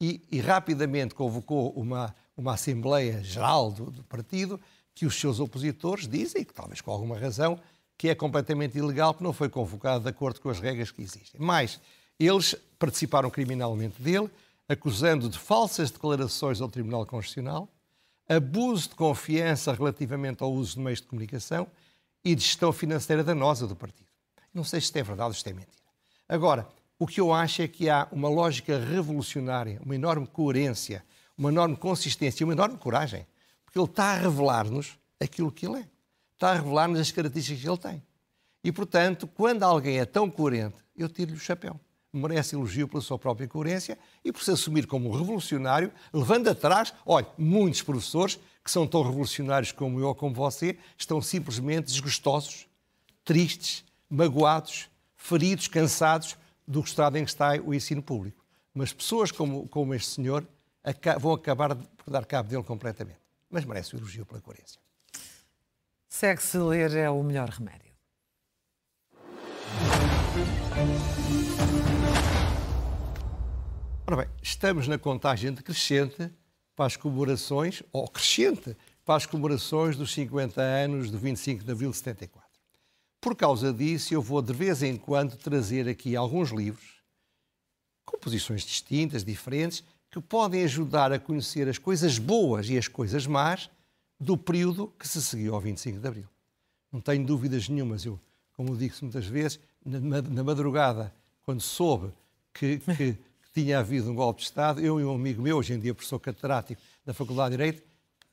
e, 0.00 0.22
e 0.32 0.40
rapidamente 0.40 1.14
convocou 1.14 1.72
uma, 1.72 2.14
uma 2.34 2.54
Assembleia 2.54 3.22
Geral 3.22 3.70
do, 3.70 3.90
do 3.90 4.02
partido 4.04 4.58
que 4.94 5.04
os 5.04 5.20
seus 5.20 5.38
opositores 5.38 6.08
dizem, 6.08 6.42
que 6.42 6.54
talvez 6.54 6.80
com 6.80 6.90
alguma 6.90 7.18
razão, 7.18 7.60
que 7.98 8.08
é 8.08 8.14
completamente 8.14 8.78
ilegal, 8.78 9.12
que 9.12 9.22
não 9.22 9.34
foi 9.34 9.50
convocado 9.50 10.04
de 10.04 10.08
acordo 10.08 10.40
com 10.40 10.48
as 10.48 10.58
regras 10.58 10.90
que 10.90 11.02
existem. 11.02 11.38
Mas 11.38 11.78
eles 12.18 12.54
participaram 12.78 13.28
criminalmente 13.28 14.00
dele, 14.00 14.30
acusando 14.66 15.28
de 15.28 15.38
falsas 15.38 15.90
declarações 15.90 16.62
ao 16.62 16.68
Tribunal 16.70 17.04
Constitucional, 17.04 17.68
abuso 18.30 18.90
de 18.90 18.94
confiança 18.94 19.72
relativamente 19.72 20.40
ao 20.40 20.52
uso 20.52 20.74
de 20.74 20.80
meios 20.80 21.00
de 21.00 21.08
comunicação 21.08 21.66
e 22.24 22.32
de 22.32 22.42
gestão 22.42 22.72
financeira 22.72 23.24
danosa 23.24 23.66
do 23.66 23.74
partido. 23.74 24.08
Não 24.54 24.62
sei 24.62 24.80
se 24.80 24.86
isto 24.86 24.96
é 24.96 25.02
verdade 25.02 25.28
ou 25.28 25.32
se 25.32 25.38
isto 25.38 25.48
é 25.48 25.52
mentira. 25.52 25.82
Agora, 26.28 26.68
o 26.96 27.08
que 27.08 27.20
eu 27.20 27.32
acho 27.32 27.62
é 27.62 27.66
que 27.66 27.90
há 27.90 28.06
uma 28.12 28.28
lógica 28.28 28.78
revolucionária, 28.78 29.80
uma 29.84 29.96
enorme 29.96 30.28
coerência, 30.28 31.04
uma 31.36 31.50
enorme 31.50 31.76
consistência, 31.76 32.44
uma 32.44 32.52
enorme 32.52 32.78
coragem, 32.78 33.26
porque 33.64 33.78
ele 33.78 33.86
está 33.86 34.12
a 34.12 34.18
revelar-nos 34.18 34.96
aquilo 35.18 35.50
que 35.50 35.66
ele 35.66 35.80
é. 35.80 35.88
Está 36.34 36.52
a 36.52 36.54
revelar-nos 36.54 37.00
as 37.00 37.10
características 37.10 37.60
que 37.60 37.68
ele 37.68 37.78
tem. 37.78 38.02
E, 38.62 38.70
portanto, 38.70 39.26
quando 39.26 39.64
alguém 39.64 39.98
é 39.98 40.04
tão 40.04 40.30
coerente, 40.30 40.76
eu 40.96 41.08
tiro-lhe 41.08 41.36
o 41.36 41.40
chapéu. 41.40 41.80
Merece 42.12 42.56
elogio 42.56 42.88
pela 42.88 43.00
sua 43.00 43.18
própria 43.18 43.46
coerência 43.46 43.98
e 44.24 44.32
por 44.32 44.42
se 44.42 44.50
assumir 44.50 44.86
como 44.86 45.16
revolucionário, 45.16 45.92
levando 46.12 46.48
atrás, 46.48 46.92
olha, 47.06 47.26
muitos 47.38 47.82
professores 47.82 48.38
que 48.64 48.70
são 48.70 48.86
tão 48.86 49.02
revolucionários 49.02 49.72
como 49.72 50.00
eu 50.00 50.08
ou 50.08 50.14
como 50.14 50.34
você, 50.34 50.76
estão 50.98 51.22
simplesmente 51.22 51.86
desgostosos, 51.86 52.66
tristes, 53.24 53.84
magoados, 54.08 54.88
feridos, 55.16 55.68
cansados 55.68 56.36
do 56.66 56.80
estado 56.80 57.16
em 57.16 57.24
que 57.24 57.30
está 57.30 57.52
o 57.64 57.72
ensino 57.72 58.02
público. 58.02 58.44
Mas 58.74 58.92
pessoas 58.92 59.30
como, 59.30 59.68
como 59.68 59.94
este 59.94 60.08
senhor 60.08 60.46
vão 61.18 61.34
acabar 61.34 61.74
por 61.74 62.10
dar 62.10 62.24
cabo 62.24 62.48
dele 62.48 62.62
completamente. 62.62 63.20
Mas 63.48 63.64
merece 63.64 63.94
o 63.94 63.98
elogio 63.98 64.24
pela 64.24 64.40
coerência. 64.40 64.80
Segue-se 66.08 66.58
ler 66.58 66.94
é 66.96 67.10
o 67.10 67.22
melhor 67.22 67.48
remédio. 67.48 67.90
Ora 74.12 74.24
bem, 74.24 74.34
estamos 74.42 74.88
na 74.88 74.98
contagem 74.98 75.52
decrescente 75.52 76.32
para 76.74 76.86
as 76.86 76.96
comemorações, 76.96 77.80
ou 77.92 78.08
crescente, 78.08 78.76
para 79.04 79.14
as 79.14 79.24
comemorações 79.24 79.96
dos 79.96 80.12
50 80.12 80.60
anos 80.60 81.12
do 81.12 81.16
25 81.16 81.62
de 81.62 81.70
abril 81.70 81.92
de 81.92 81.96
74. 81.98 82.44
Por 83.20 83.36
causa 83.36 83.72
disso, 83.72 84.12
eu 84.12 84.20
vou 84.20 84.42
de 84.42 84.52
vez 84.52 84.82
em 84.82 84.96
quando 84.96 85.36
trazer 85.36 85.88
aqui 85.88 86.16
alguns 86.16 86.50
livros, 86.50 87.04
com 88.04 88.18
posições 88.18 88.62
distintas, 88.64 89.22
diferentes, 89.22 89.84
que 90.10 90.20
podem 90.20 90.64
ajudar 90.64 91.12
a 91.12 91.18
conhecer 91.20 91.68
as 91.68 91.78
coisas 91.78 92.18
boas 92.18 92.68
e 92.68 92.76
as 92.76 92.88
coisas 92.88 93.28
más 93.28 93.70
do 94.18 94.36
período 94.36 94.92
que 94.98 95.06
se 95.06 95.22
seguiu 95.22 95.54
ao 95.54 95.60
25 95.60 96.00
de 96.00 96.08
abril. 96.08 96.26
Não 96.90 97.00
tenho 97.00 97.24
dúvidas 97.24 97.68
nenhumas, 97.68 98.04
eu, 98.04 98.18
como 98.54 98.76
digo 98.76 98.92
muitas 99.02 99.26
vezes, 99.26 99.60
na, 99.86 100.20
na 100.20 100.42
madrugada, 100.42 101.14
quando 101.44 101.60
soube 101.60 102.12
que- 102.52 102.80
que 102.80 103.16
tinha 103.64 103.78
havido 103.78 104.10
um 104.10 104.14
golpe 104.14 104.40
de 104.40 104.46
Estado, 104.46 104.80
eu 104.80 104.98
e 104.98 105.04
um 105.04 105.14
amigo 105.14 105.42
meu, 105.42 105.58
hoje 105.58 105.74
em 105.74 105.78
dia 105.78 105.94
professor 105.94 106.18
catedrático 106.18 106.80
da 107.04 107.12
Faculdade 107.12 107.50
de 107.50 107.56
Direito, 107.58 107.82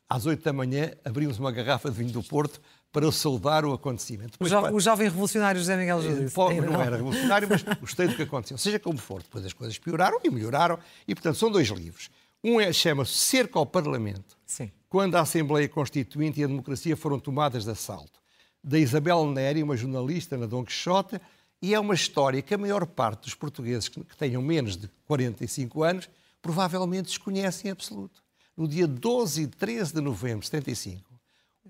às 0.09 0.25
8 0.25 0.41
da 0.41 0.53
manhã 0.53 0.91
abrimos 1.03 1.37
uma 1.37 1.51
garrafa 1.51 1.91
de 1.91 1.97
vinho 1.97 2.11
do 2.11 2.23
Porto 2.23 2.61
para 2.93 3.11
saudar 3.11 3.65
o 3.65 3.73
acontecimento. 3.73 4.35
O, 4.39 4.45
Depois, 4.45 4.51
jo 4.51 4.61
pá, 4.61 4.71
o 4.71 4.79
jovem 4.79 5.07
revolucionário 5.07 5.59
José 5.59 5.75
Miguel 5.75 5.99
eh, 5.99 6.01
Júdice. 6.03 6.33
pô, 6.33 6.47
Ainda 6.47 6.67
não 6.67 6.81
era 6.81 6.95
revolucionário, 6.95 7.47
mas 7.49 7.61
gostei 7.77 8.07
do 8.07 8.15
que 8.15 8.21
aconteceu. 8.21 8.57
Seja 8.57 8.79
como 8.79 8.97
for, 8.97 9.21
depois 9.21 9.45
as 9.45 9.51
coisas 9.51 9.77
pioraram 9.77 10.17
e 10.23 10.29
melhoraram, 10.29 10.79
e 11.05 11.13
portanto 11.13 11.35
são 11.35 11.51
dois 11.51 11.67
livros. 11.67 12.09
Um 12.41 12.61
é, 12.61 12.71
chama-se 12.71 13.11
Cerco 13.11 13.59
ao 13.59 13.65
Parlamento, 13.65 14.37
Sim. 14.45 14.71
quando 14.87 15.15
a 15.15 15.21
Assembleia 15.21 15.67
Constituinte 15.67 16.39
e 16.39 16.43
a 16.45 16.47
democracia 16.47 16.95
foram 16.95 17.19
tomadas 17.19 17.65
de 17.65 17.71
assalto, 17.71 18.21
da 18.63 18.79
Isabel 18.79 19.25
Neri, 19.29 19.61
uma 19.61 19.75
jornalista 19.75 20.37
na 20.37 20.45
Dom 20.45 20.63
Quixote, 20.63 21.19
e 21.61 21.73
é 21.73 21.79
uma 21.79 21.95
história 21.95 22.41
que 22.41 22.53
a 22.53 22.57
maior 22.57 22.85
parte 22.85 23.23
dos 23.23 23.33
portugueses 23.33 23.89
que 23.89 24.17
tenham 24.17 24.41
menos 24.41 24.77
de 24.77 24.87
45 25.05 25.83
anos 25.83 26.09
provavelmente 26.41 27.07
desconhecem 27.07 27.69
em 27.69 27.71
absoluto. 27.71 28.23
No 28.55 28.67
dia 28.67 28.87
12 28.87 29.43
e 29.43 29.47
13 29.47 29.93
de 29.93 30.01
novembro 30.01 30.41
de 30.41 30.47
75, 30.47 31.19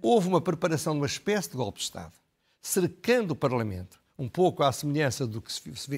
houve 0.01 0.27
uma 0.27 0.41
preparação 0.41 0.93
de 0.93 0.99
uma 0.99 1.05
espécie 1.05 1.49
de 1.49 1.57
golpe 1.57 1.79
de 1.79 1.85
Estado, 1.85 2.13
cercando 2.61 3.31
o 3.31 3.35
Parlamento, 3.35 3.99
um 4.17 4.27
pouco 4.27 4.63
à 4.63 4.71
semelhança 4.71 5.27
do 5.27 5.41
que 5.41 5.51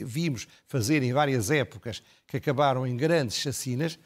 vimos 0.03 0.47
fazer 0.67 1.03
em 1.03 1.13
várias 1.13 1.49
épocas, 1.49 2.03
que 2.27 2.37
acabaram 2.37 2.85
em 2.85 2.95
grandes 2.95 3.37
chacinas. 3.37 3.97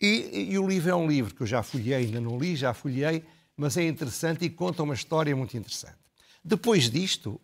E, 0.00 0.50
e 0.50 0.58
o 0.58 0.66
livro 0.66 0.90
é 0.90 0.94
um 0.94 1.06
livro 1.06 1.34
que 1.34 1.42
eu 1.42 1.46
já 1.46 1.62
folhei, 1.62 1.94
ainda 1.94 2.20
não 2.20 2.38
li, 2.38 2.54
já 2.54 2.72
folhei, 2.72 3.24
mas 3.56 3.76
é 3.76 3.86
interessante 3.86 4.44
e 4.44 4.50
conta 4.50 4.82
uma 4.82 4.94
história 4.94 5.34
muito 5.34 5.56
interessante. 5.56 5.96
Depois 6.44 6.90
disto, 6.90 7.40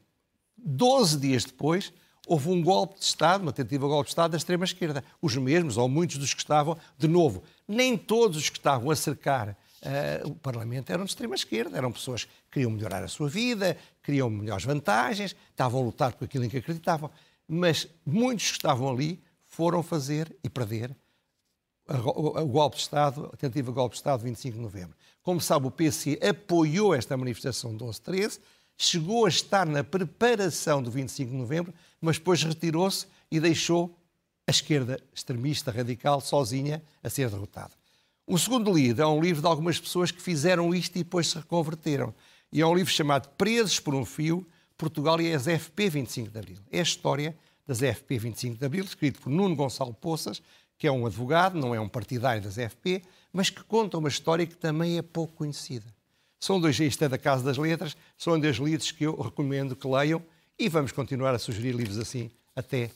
12 0.62 1.18
dias 1.18 1.44
depois, 1.44 1.92
houve 2.27 2.48
um 2.48 2.62
golpe 2.62 2.98
de 2.98 3.05
Estado, 3.05 3.42
uma 3.42 3.53
tentativa 3.53 3.85
de 3.85 3.90
golpe 3.90 4.07
de 4.07 4.12
Estado 4.12 4.31
da 4.33 4.37
extrema-esquerda. 4.37 5.05
Os 5.20 5.37
mesmos, 5.37 5.77
ou 5.77 5.88
muitos 5.88 6.18
dos 6.18 6.33
que 6.33 6.40
estavam, 6.40 6.77
de 6.96 7.09
novo, 7.09 7.42
nem 7.66 7.96
todos 7.96 8.37
os 8.37 8.48
que 8.48 8.59
estavam 8.59 8.90
a 8.90 8.96
cercar 8.96 9.57
eh, 9.83 10.22
o 10.25 10.35
Parlamento 10.37 10.90
eram 10.90 11.05
de 11.05 11.11
extrema-esquerda, 11.11 11.77
eram 11.77 11.90
pessoas 11.90 12.25
que 12.25 12.31
queriam 12.53 12.70
melhorar 12.70 13.03
a 13.03 13.09
sua 13.09 13.29
vida, 13.29 13.77
queriam 14.03 14.31
melhores 14.31 14.64
vantagens, 14.64 15.35
estavam 15.51 15.81
a 15.81 15.85
lutar 15.85 16.12
por 16.14 16.25
aquilo 16.25 16.44
em 16.44 16.48
que 16.48 16.59
acreditavam. 16.59 17.11
Mas 17.48 17.88
muitos 18.07 18.46
que 18.46 18.57
estavam 18.59 18.88
ali 18.88 19.20
foram 19.44 19.83
fazer 19.83 20.35
e 20.42 20.48
perder 20.48 20.94
o 21.88 22.46
golpe 22.46 22.77
de 22.77 22.83
Estado, 22.83 23.29
a 23.33 23.37
tentativa 23.37 23.70
de 23.70 23.75
golpe 23.75 23.94
de 23.94 23.98
Estado 23.98 24.20
de 24.20 24.27
25 24.27 24.57
de 24.57 24.62
novembro. 24.62 24.96
Como 25.22 25.40
sabe, 25.40 25.66
o 25.66 25.70
PC 25.70 26.18
apoiou 26.22 26.94
esta 26.94 27.16
manifestação 27.16 27.77
12-13, 27.77 28.40
chegou 28.85 29.27
a 29.27 29.29
estar 29.29 29.64
na 29.64 29.85
preparação 29.85 30.83
do 30.83 30.90
25 30.90 31.31
de 31.31 31.37
novembro, 31.37 31.73
mas 32.01 32.18
depois 32.18 32.42
retirou-se 32.42 33.07
e 33.31 33.38
deixou 33.38 33.97
a 34.47 34.51
esquerda 34.51 35.01
extremista 35.14 35.71
radical 35.71 36.21
sozinha 36.21 36.83
a 37.03 37.09
ser 37.09 37.31
derrotada. 37.31 37.71
O 38.27 38.37
segundo 38.37 38.73
livro 38.73 39.03
é 39.03 39.07
um 39.07 39.21
livro 39.21 39.40
de 39.40 39.47
algumas 39.47 39.79
pessoas 39.79 40.11
que 40.11 40.21
fizeram 40.21 40.75
isto 40.75 40.97
e 40.97 41.05
depois 41.05 41.29
se 41.29 41.37
reconverteram. 41.37 42.12
E 42.53 42.61
é 42.61 42.66
um 42.66 42.75
livro 42.75 42.92
chamado 42.92 43.29
Presos 43.31 43.79
por 43.79 43.95
um 43.95 44.05
Fio, 44.05 44.47
Portugal 44.77 45.21
e 45.21 45.33
as 45.33 45.45
FP 45.45 45.88
25 45.88 46.31
de 46.31 46.38
Abril. 46.38 46.59
É 46.71 46.81
a 46.81 46.83
história 46.83 47.37
das 47.64 47.79
FP 47.79 48.18
25 48.18 48.59
de 48.59 48.66
Abril, 48.66 48.85
escrito 48.85 49.21
por 49.21 49.31
Nuno 49.31 49.55
Gonçalo 49.55 49.95
Poças, 49.95 50.42
que 50.77 50.88
é 50.88 50.92
um 50.92 51.07
advogado, 51.07 51.57
não 51.57 51.73
é 51.73 51.81
um 51.81 51.88
partidário 51.88 52.42
das 52.42 52.55
FP, 52.55 53.03
mas 53.33 53.49
que 53.49 53.62
conta 53.62 53.97
uma 53.97 54.09
história 54.09 54.45
que 54.45 54.57
também 54.57 54.99
é 54.99 55.03
pouco 55.03 55.35
conhecida. 55.35 55.87
São 56.43 56.61
dois, 56.61 56.81
isto 56.81 57.05
é 57.05 57.09
da 57.09 57.17
Casa 57.17 57.45
das 57.45 57.57
Letras, 57.57 57.97
são 58.19 58.37
dois 58.37 58.57
livros 58.57 58.91
que 58.91 59.05
eu 59.05 59.15
recomendo 59.15 59.77
que 59.77 59.87
leiam 59.87 60.21
e 60.59 60.69
vamos 60.69 60.91
continuar 60.91 61.33
a 61.33 61.39
sugerir 61.39 61.73
livros 61.73 62.01
assim 62.01 62.33
até, 62.57 62.91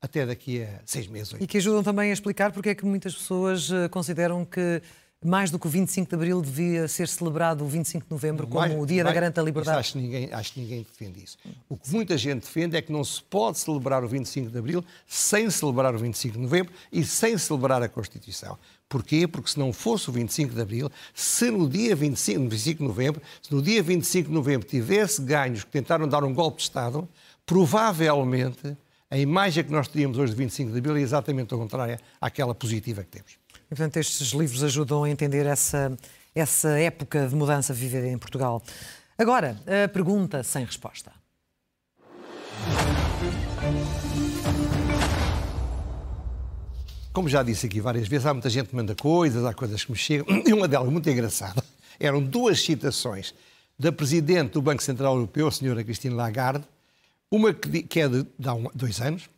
até 0.00 0.24
daqui 0.24 0.62
a 0.62 0.80
seis 0.86 1.08
meses. 1.08 1.32
oito 1.32 1.42
E 1.42 1.46
que 1.48 1.58
ajudam 1.58 1.82
também 1.82 2.10
a 2.10 2.12
explicar 2.12 2.52
porque 2.52 2.68
é 2.68 2.74
que 2.74 2.86
muitas 2.86 3.12
pessoas 3.12 3.68
eh, 3.68 3.88
consideram 3.88 4.44
que 4.44 4.80
mais 5.24 5.50
do 5.50 5.58
que 5.58 5.66
o 5.66 5.70
25 5.70 6.08
de 6.08 6.14
Abril 6.14 6.40
devia 6.40 6.86
ser 6.86 7.08
celebrado 7.08 7.64
o 7.64 7.66
25 7.66 8.04
de 8.04 8.10
Novembro 8.12 8.46
como 8.46 8.60
mais, 8.60 8.80
o 8.80 8.86
Dia 8.86 9.02
mais, 9.02 9.12
da 9.12 9.20
Garanta 9.20 9.42
Liberdade? 9.42 9.78
Acho 9.78 9.92
que, 9.94 9.98
ninguém, 9.98 10.28
acho 10.32 10.52
que 10.52 10.60
ninguém 10.60 10.82
defende 10.82 11.24
isso. 11.24 11.36
O 11.68 11.76
que 11.76 11.90
muita 11.90 12.16
gente 12.16 12.42
defende 12.42 12.76
é 12.76 12.82
que 12.82 12.92
não 12.92 13.02
se 13.02 13.20
pode 13.22 13.58
celebrar 13.58 14.04
o 14.04 14.08
25 14.08 14.50
de 14.50 14.58
Abril 14.58 14.84
sem 15.04 15.50
celebrar 15.50 15.96
o 15.96 15.98
25 15.98 16.34
de 16.34 16.40
Novembro 16.40 16.72
e 16.92 17.02
sem 17.02 17.36
celebrar 17.38 17.82
a 17.82 17.88
Constituição. 17.88 18.56
Porquê? 18.94 19.26
Porque 19.26 19.50
se 19.50 19.58
não 19.58 19.72
fosse 19.72 20.08
o 20.08 20.12
25 20.12 20.54
de 20.54 20.60
Abril, 20.60 20.88
se 21.12 21.50
no 21.50 21.68
dia 21.68 21.96
25, 21.96 22.48
25 22.48 22.78
de 22.78 22.84
Novembro, 22.84 23.22
se 23.42 23.52
no 23.52 23.60
dia 23.60 23.82
25 23.82 24.28
de 24.28 24.32
Novembro 24.32 24.68
tivesse 24.68 25.20
ganhos 25.20 25.64
que 25.64 25.70
tentaram 25.72 26.06
dar 26.06 26.22
um 26.22 26.32
golpe 26.32 26.58
de 26.58 26.62
Estado, 26.62 27.08
provavelmente 27.44 28.76
a 29.10 29.18
imagem 29.18 29.64
que 29.64 29.72
nós 29.72 29.88
teríamos 29.88 30.16
hoje 30.16 30.30
de 30.30 30.38
25 30.38 30.70
de 30.70 30.78
Abril 30.78 30.96
é 30.96 31.00
exatamente 31.00 31.52
a 31.52 31.56
contrária 31.56 31.98
àquela 32.20 32.54
positiva 32.54 33.02
que 33.02 33.10
temos. 33.10 33.32
E, 33.66 33.68
portanto, 33.70 33.96
estes 33.96 34.28
livros 34.28 34.62
ajudam 34.62 35.02
a 35.02 35.10
entender 35.10 35.44
essa, 35.44 35.98
essa 36.32 36.78
época 36.78 37.26
de 37.26 37.34
mudança 37.34 37.74
vivida 37.74 38.06
em 38.06 38.16
Portugal. 38.16 38.62
Agora, 39.18 39.60
a 39.84 39.88
pergunta 39.88 40.44
sem 40.44 40.64
resposta. 40.64 41.10
Como 47.14 47.28
já 47.28 47.44
disse 47.44 47.66
aqui 47.66 47.80
várias 47.80 48.08
vezes, 48.08 48.26
há 48.26 48.34
muita 48.34 48.50
gente 48.50 48.70
que 48.70 48.74
manda 48.74 48.92
coisas, 48.92 49.44
há 49.44 49.54
coisas 49.54 49.84
que 49.84 49.92
me 49.92 49.96
chegam, 49.96 50.26
e 50.44 50.52
uma 50.52 50.66
delas 50.66 50.90
muito 50.90 51.08
engraçada. 51.08 51.62
Eram 52.00 52.20
duas 52.20 52.60
citações 52.60 53.32
da 53.78 53.92
Presidente 53.92 54.54
do 54.54 54.60
Banco 54.60 54.82
Central 54.82 55.14
Europeu, 55.14 55.46
a 55.46 55.52
senhora 55.52 55.84
Christine 55.84 56.12
Lagarde, 56.12 56.64
uma 57.30 57.54
que 57.54 58.00
é 58.00 58.08
de, 58.08 58.26
de 58.36 58.48
há 58.48 58.54
dois 58.74 59.00
anos, 59.00 59.30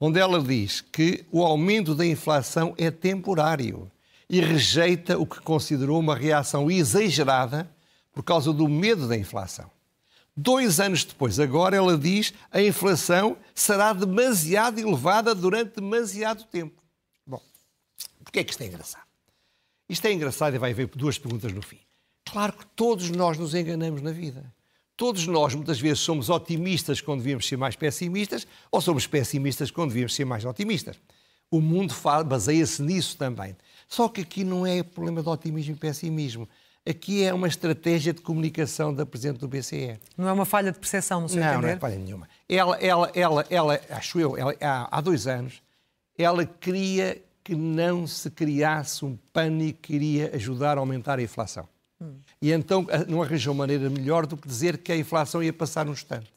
onde 0.00 0.18
ela 0.18 0.42
diz 0.42 0.80
que 0.80 1.24
o 1.30 1.44
aumento 1.44 1.94
da 1.94 2.04
inflação 2.04 2.74
é 2.76 2.90
temporário 2.90 3.88
e 4.28 4.40
rejeita 4.40 5.16
o 5.16 5.24
que 5.24 5.40
considerou 5.42 6.00
uma 6.00 6.16
reação 6.16 6.68
exagerada 6.68 7.70
por 8.12 8.24
causa 8.24 8.52
do 8.52 8.68
medo 8.68 9.06
da 9.06 9.16
inflação. 9.16 9.70
Dois 10.36 10.80
anos 10.80 11.04
depois, 11.04 11.38
agora, 11.38 11.76
ela 11.76 11.96
diz 11.96 12.34
a 12.50 12.60
inflação 12.60 13.36
será 13.54 13.92
demasiado 13.92 14.80
elevada 14.80 15.36
durante 15.36 15.76
demasiado 15.76 16.42
tempo. 16.50 16.81
Porquê 18.22 18.40
é 18.40 18.44
que 18.44 18.52
isto 18.52 18.62
é 18.62 18.66
engraçado? 18.66 19.06
Isto 19.88 20.06
é 20.06 20.12
engraçado 20.12 20.54
e 20.54 20.58
vai 20.58 20.70
haver 20.70 20.86
duas 20.88 21.18
perguntas 21.18 21.52
no 21.52 21.62
fim. 21.62 21.78
Claro 22.30 22.52
que 22.52 22.64
todos 22.74 23.10
nós 23.10 23.36
nos 23.36 23.54
enganamos 23.54 24.00
na 24.00 24.12
vida. 24.12 24.52
Todos 24.96 25.26
nós, 25.26 25.54
muitas 25.54 25.80
vezes, 25.80 26.00
somos 26.00 26.30
otimistas 26.30 27.00
quando 27.00 27.18
devíamos 27.18 27.46
ser 27.46 27.56
mais 27.56 27.74
pessimistas, 27.74 28.46
ou 28.70 28.80
somos 28.80 29.06
pessimistas 29.06 29.70
quando 29.70 29.88
devíamos 29.88 30.14
ser 30.14 30.24
mais 30.24 30.44
otimistas. 30.44 30.96
O 31.50 31.60
mundo 31.60 31.94
baseia-se 32.26 32.82
nisso 32.82 33.16
também. 33.16 33.56
Só 33.88 34.08
que 34.08 34.22
aqui 34.22 34.44
não 34.44 34.66
é 34.66 34.82
problema 34.82 35.22
de 35.22 35.28
otimismo 35.28 35.74
e 35.74 35.78
pessimismo. 35.78 36.48
Aqui 36.88 37.22
é 37.22 37.32
uma 37.32 37.46
estratégia 37.46 38.12
de 38.12 38.20
comunicação 38.20 38.92
da 38.94 39.04
Presidente 39.06 39.38
do 39.38 39.48
BCE. 39.48 39.98
Não 40.16 40.28
é 40.28 40.32
uma 40.32 40.44
falha 40.44 40.72
de 40.72 40.78
percepção, 40.78 41.20
não 41.20 41.28
sei 41.28 41.40
não, 41.40 41.48
entender? 41.48 41.66
Não, 41.66 41.74
é 41.74 41.78
falha 41.78 41.96
nenhuma. 41.96 42.28
Ela, 42.48 42.76
ela, 42.76 43.12
ela, 43.14 43.46
ela 43.50 43.80
acho 43.90 44.18
eu, 44.18 44.36
ela, 44.36 44.54
há, 44.60 44.98
há 44.98 45.00
dois 45.00 45.26
anos, 45.26 45.62
ela 46.16 46.44
queria 46.44 47.22
que 47.42 47.54
não 47.54 48.06
se 48.06 48.30
criasse 48.30 49.04
um 49.04 49.16
pânico 49.32 49.80
que 49.82 49.94
iria 49.94 50.30
ajudar 50.34 50.76
a 50.76 50.80
aumentar 50.80 51.18
a 51.18 51.22
inflação. 51.22 51.68
E 52.40 52.50
então 52.50 52.86
eh, 52.90 53.04
não 53.06 53.22
arranjou 53.22 53.54
maneira 53.54 53.88
melhor 53.88 54.26
do 54.26 54.36
que 54.36 54.48
dizer 54.48 54.78
que 54.78 54.92
a 54.92 54.96
inflação 54.96 55.42
ia 55.42 55.52
passar 55.52 55.86
um 55.88 55.92
instante. 55.92 56.32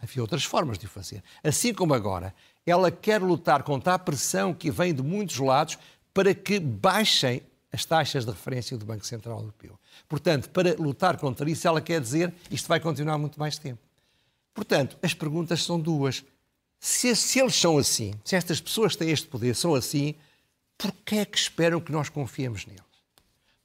Havia 0.00 0.22
outras 0.22 0.44
formas 0.44 0.78
de 0.78 0.86
o 0.86 0.88
fazer. 0.88 1.22
Assim 1.42 1.72
como 1.72 1.94
agora, 1.94 2.34
ela 2.64 2.90
quer 2.90 3.20
lutar 3.22 3.62
contra 3.62 3.94
a 3.94 3.98
pressão 3.98 4.52
que 4.52 4.70
vem 4.70 4.94
de 4.94 5.02
muitos 5.02 5.38
lados 5.38 5.78
para 6.12 6.34
que 6.34 6.60
baixem 6.60 7.42
as 7.72 7.84
taxas 7.84 8.24
de 8.24 8.30
referência 8.30 8.76
do 8.76 8.86
Banco 8.86 9.06
Central 9.06 9.38
Europeu. 9.38 9.78
Portanto, 10.08 10.48
para 10.50 10.74
lutar 10.74 11.16
contra 11.16 11.48
isso, 11.50 11.66
ela 11.66 11.80
quer 11.80 12.00
dizer 12.00 12.32
isto 12.50 12.68
vai 12.68 12.78
continuar 12.78 13.18
muito 13.18 13.38
mais 13.38 13.58
tempo. 13.58 13.80
Portanto, 14.54 14.96
as 15.02 15.12
perguntas 15.12 15.62
são 15.62 15.78
duas. 15.78 16.24
Se, 16.88 17.16
se 17.16 17.40
eles 17.40 17.56
são 17.56 17.78
assim, 17.78 18.14
se 18.24 18.36
estas 18.36 18.60
pessoas 18.60 18.94
têm 18.94 19.10
este 19.10 19.26
poder 19.26 19.56
são 19.56 19.74
assim, 19.74 20.14
por 20.78 20.92
que 21.04 21.16
é 21.16 21.24
que 21.24 21.36
esperam 21.36 21.80
que 21.80 21.90
nós 21.90 22.08
confiemos 22.08 22.64
neles? 22.64 22.80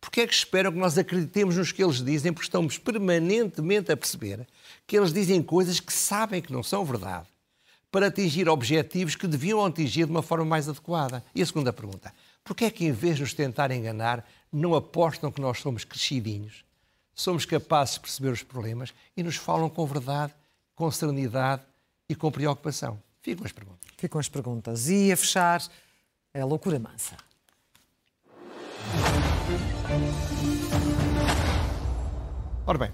Porque 0.02 0.22
é 0.22 0.28
que 0.28 0.34
esperam 0.34 0.72
que 0.72 0.80
nós 0.80 0.98
acreditemos 0.98 1.56
nos 1.56 1.72
que 1.72 1.84
eles 1.84 2.04
dizem? 2.04 2.34
Porque 2.34 2.48
estamos 2.48 2.80
permanentemente 2.80 3.92
a 3.92 3.96
perceber 3.96 4.48
que 4.88 4.98
eles 4.98 5.14
dizem 5.14 5.44
coisas 5.44 5.80
que 5.80 5.94
sabem 5.94 6.42
que 6.42 6.52
não 6.52 6.64
são 6.64 6.84
verdade 6.84 7.28
para 7.92 8.08
atingir 8.08 8.50
objetivos 8.50 9.16
que 9.16 9.28
deviam 9.28 9.64
atingir 9.64 10.06
de 10.06 10.12
uma 10.12 10.24
forma 10.24 10.46
mais 10.46 10.68
adequada. 10.68 11.24
E 11.36 11.44
a 11.44 11.46
segunda 11.46 11.72
pergunta: 11.72 12.12
porquê 12.44 12.66
é 12.66 12.72
que, 12.72 12.86
em 12.86 12.92
vez 12.92 13.18
de 13.18 13.22
nos 13.22 13.36
tentar 13.36 13.70
enganar, 13.70 14.28
não 14.52 14.74
apostam 14.74 15.32
que 15.32 15.40
nós 15.40 15.60
somos 15.60 15.84
crescidinhos, 15.84 16.66
somos 17.14 17.46
capazes 17.46 17.94
de 17.94 18.00
perceber 18.00 18.30
os 18.30 18.42
problemas 18.42 18.92
e 19.16 19.22
nos 19.22 19.36
falam 19.36 19.70
com 19.70 19.86
verdade, 19.86 20.34
com 20.74 20.90
serenidade 20.90 21.62
e 22.10 22.16
com 22.16 22.32
preocupação? 22.32 23.00
Ficam 23.22 23.46
as 23.46 23.52
perguntas. 23.52 23.90
Ficam 23.98 24.20
as 24.20 24.30
perguntas. 24.30 24.90
E 24.90 25.12
a 25.12 25.18
fechar, 25.18 25.62
é 26.34 26.44
loucura 26.44 26.80
mansa. 26.80 27.16
Ora 32.66 32.78
bem, 32.78 32.92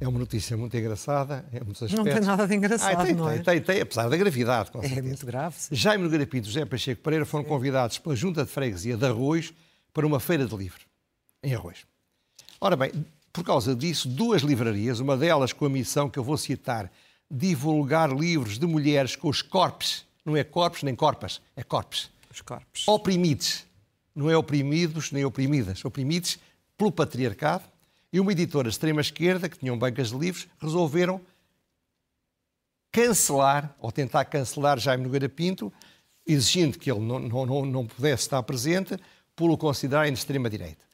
é 0.00 0.08
uma 0.08 0.18
notícia 0.18 0.56
muito 0.56 0.76
engraçada, 0.76 1.44
é 1.52 1.62
muitos 1.62 1.82
aspectos. 1.82 2.04
Não 2.04 2.04
tem 2.04 2.26
nada 2.26 2.46
de 2.48 2.54
engraçado, 2.54 3.00
ah, 3.00 3.04
tem, 3.04 3.14
não 3.14 3.28
tem, 3.28 3.38
é? 3.38 3.42
Tem, 3.42 3.60
tem, 3.60 3.80
apesar 3.80 4.08
da 4.08 4.16
gravidade. 4.16 4.70
é 4.82 5.02
muito 5.02 5.26
grave. 5.26 5.54
Sim. 5.58 5.74
Jaime 5.74 6.02
Nogueira 6.02 6.26
Pinto 6.26 6.48
e 6.48 6.50
José 6.50 6.64
Pacheco 6.64 7.02
Pereira 7.02 7.24
foram 7.24 7.44
convidados 7.44 7.98
pela 7.98 8.16
Junta 8.16 8.44
de 8.44 8.50
Freguesia 8.50 8.96
de 8.96 9.06
Arroz 9.06 9.52
para 9.92 10.06
uma 10.06 10.18
feira 10.18 10.46
de 10.46 10.56
livro, 10.56 10.80
em 11.42 11.54
Arroz. 11.54 11.84
Ora 12.60 12.76
bem, 12.76 12.90
por 13.32 13.44
causa 13.44 13.76
disso, 13.76 14.08
duas 14.08 14.42
livrarias, 14.42 15.00
uma 15.00 15.16
delas 15.16 15.52
com 15.52 15.64
a 15.66 15.70
missão 15.70 16.08
que 16.08 16.18
eu 16.18 16.24
vou 16.24 16.36
citar, 16.36 16.90
divulgar 17.30 18.10
livros 18.10 18.58
de 18.58 18.66
mulheres 18.66 19.14
com 19.14 19.28
os 19.28 19.40
corpos, 19.40 20.04
não 20.24 20.36
é 20.36 20.42
corpos 20.42 20.82
nem 20.82 20.94
corpas, 20.94 21.40
é 21.54 21.62
corpos. 21.62 22.10
Os 22.30 22.40
corpos. 22.40 22.86
Oprimidos, 22.88 23.64
não 24.14 24.28
é 24.28 24.36
oprimidos 24.36 25.12
nem 25.12 25.24
oprimidas, 25.24 25.84
oprimidos 25.84 26.38
pelo 26.76 26.90
patriarcado, 26.90 27.64
e 28.12 28.18
uma 28.18 28.32
editora 28.32 28.68
de 28.68 28.74
extrema-esquerda, 28.74 29.48
que 29.48 29.58
tinham 29.58 29.78
bancas 29.78 30.08
de 30.10 30.18
livros, 30.18 30.48
resolveram 30.60 31.20
cancelar, 32.90 33.72
ou 33.78 33.92
tentar 33.92 34.24
cancelar 34.24 34.78
Jaime 34.78 35.04
Nogueira 35.04 35.28
Pinto, 35.28 35.72
exigindo 36.26 36.78
que 36.78 36.90
ele 36.90 37.00
não, 37.00 37.20
não, 37.20 37.64
não 37.64 37.86
pudesse 37.86 38.24
estar 38.24 38.42
presente, 38.42 38.96
por 39.36 39.50
o 39.50 39.56
considerarem 39.56 40.12
de 40.12 40.18
extrema-direita. 40.18 40.84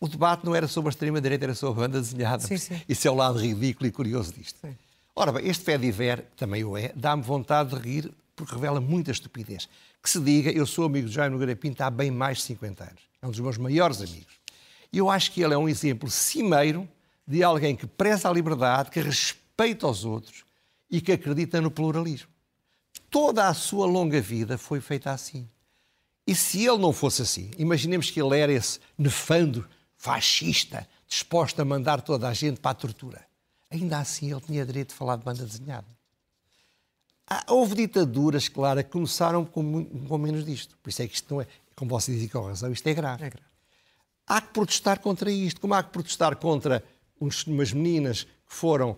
O 0.00 0.06
debate 0.06 0.44
não 0.44 0.54
era 0.54 0.68
sobre 0.68 0.88
a 0.88 0.92
extrema-direita, 0.92 1.46
era 1.46 1.54
sobre 1.54 1.82
a 1.82 1.86
banda 1.86 2.00
desenhada. 2.00 2.46
Sim, 2.46 2.58
sim. 2.58 2.80
Isso 2.88 3.08
é 3.08 3.10
o 3.10 3.14
lado 3.14 3.38
ridículo 3.38 3.88
e 3.88 3.90
curioso 3.90 4.32
disto. 4.32 4.60
Sim. 4.60 4.76
Ora 5.20 5.32
bem, 5.32 5.48
este 5.48 5.64
fé 5.64 5.76
diver, 5.76 6.26
também 6.36 6.62
o 6.62 6.78
é, 6.78 6.92
dá-me 6.94 7.24
vontade 7.24 7.70
de 7.70 7.82
rir, 7.82 8.14
porque 8.36 8.54
revela 8.54 8.80
muita 8.80 9.10
estupidez. 9.10 9.68
Que 10.00 10.08
se 10.08 10.20
diga, 10.20 10.48
eu 10.48 10.64
sou 10.64 10.84
amigo 10.84 11.08
de 11.08 11.14
Jaime 11.14 11.32
Nogueira 11.32 11.56
Pinto 11.56 11.82
há 11.82 11.90
bem 11.90 12.08
mais 12.08 12.38
de 12.38 12.44
50 12.44 12.84
anos. 12.84 13.02
É 13.20 13.26
um 13.26 13.30
dos 13.30 13.40
meus 13.40 13.58
maiores 13.58 14.00
amigos. 14.00 14.38
E 14.92 14.98
eu 14.98 15.10
acho 15.10 15.32
que 15.32 15.42
ele 15.42 15.52
é 15.52 15.58
um 15.58 15.68
exemplo 15.68 16.08
cimeiro 16.08 16.88
de 17.26 17.42
alguém 17.42 17.74
que 17.74 17.84
preza 17.84 18.30
a 18.30 18.32
liberdade, 18.32 18.92
que 18.92 19.00
respeita 19.00 19.88
os 19.88 20.04
outros 20.04 20.44
e 20.88 21.00
que 21.00 21.10
acredita 21.10 21.60
no 21.60 21.68
pluralismo. 21.68 22.28
Toda 23.10 23.48
a 23.48 23.54
sua 23.54 23.86
longa 23.86 24.20
vida 24.20 24.56
foi 24.56 24.80
feita 24.80 25.10
assim. 25.10 25.48
E 26.24 26.32
se 26.32 26.64
ele 26.64 26.78
não 26.78 26.92
fosse 26.92 27.22
assim, 27.22 27.50
imaginemos 27.58 28.08
que 28.08 28.22
ele 28.22 28.38
era 28.38 28.52
esse 28.52 28.78
nefando, 28.96 29.66
fascista, 29.96 30.88
disposto 31.08 31.58
a 31.58 31.64
mandar 31.64 32.02
toda 32.02 32.28
a 32.28 32.32
gente 32.32 32.60
para 32.60 32.70
a 32.70 32.74
tortura. 32.74 33.27
Ainda 33.70 33.98
assim 33.98 34.30
ele 34.30 34.40
tinha 34.40 34.64
direito 34.64 34.90
de 34.90 34.94
falar 34.94 35.16
de 35.16 35.24
banda 35.24 35.44
desenhada. 35.44 35.86
Houve 37.46 37.74
ditaduras, 37.74 38.48
claro, 38.48 38.82
que 38.82 38.90
começaram 38.90 39.44
com, 39.44 39.84
com 39.84 40.18
menos 40.18 40.46
disto. 40.46 40.76
Por 40.78 40.88
isso 40.88 41.02
é 41.02 41.08
que 41.08 41.14
isto 41.14 41.34
não 41.34 41.42
é, 41.42 41.46
como 41.76 41.90
você 41.90 42.14
diz 42.14 42.32
com 42.32 42.40
razão, 42.40 42.72
isto 42.72 42.86
é 42.86 42.94
grave. 42.94 43.24
É 43.24 43.30
grave. 43.30 43.48
Há 44.26 44.40
que 44.40 44.48
protestar 44.52 45.00
contra 45.00 45.30
isto, 45.30 45.60
como 45.60 45.74
há 45.74 45.82
que 45.82 45.90
protestar 45.90 46.36
contra 46.36 46.82
uns, 47.20 47.46
umas 47.46 47.72
meninas 47.72 48.24
que 48.24 48.54
foram, 48.54 48.94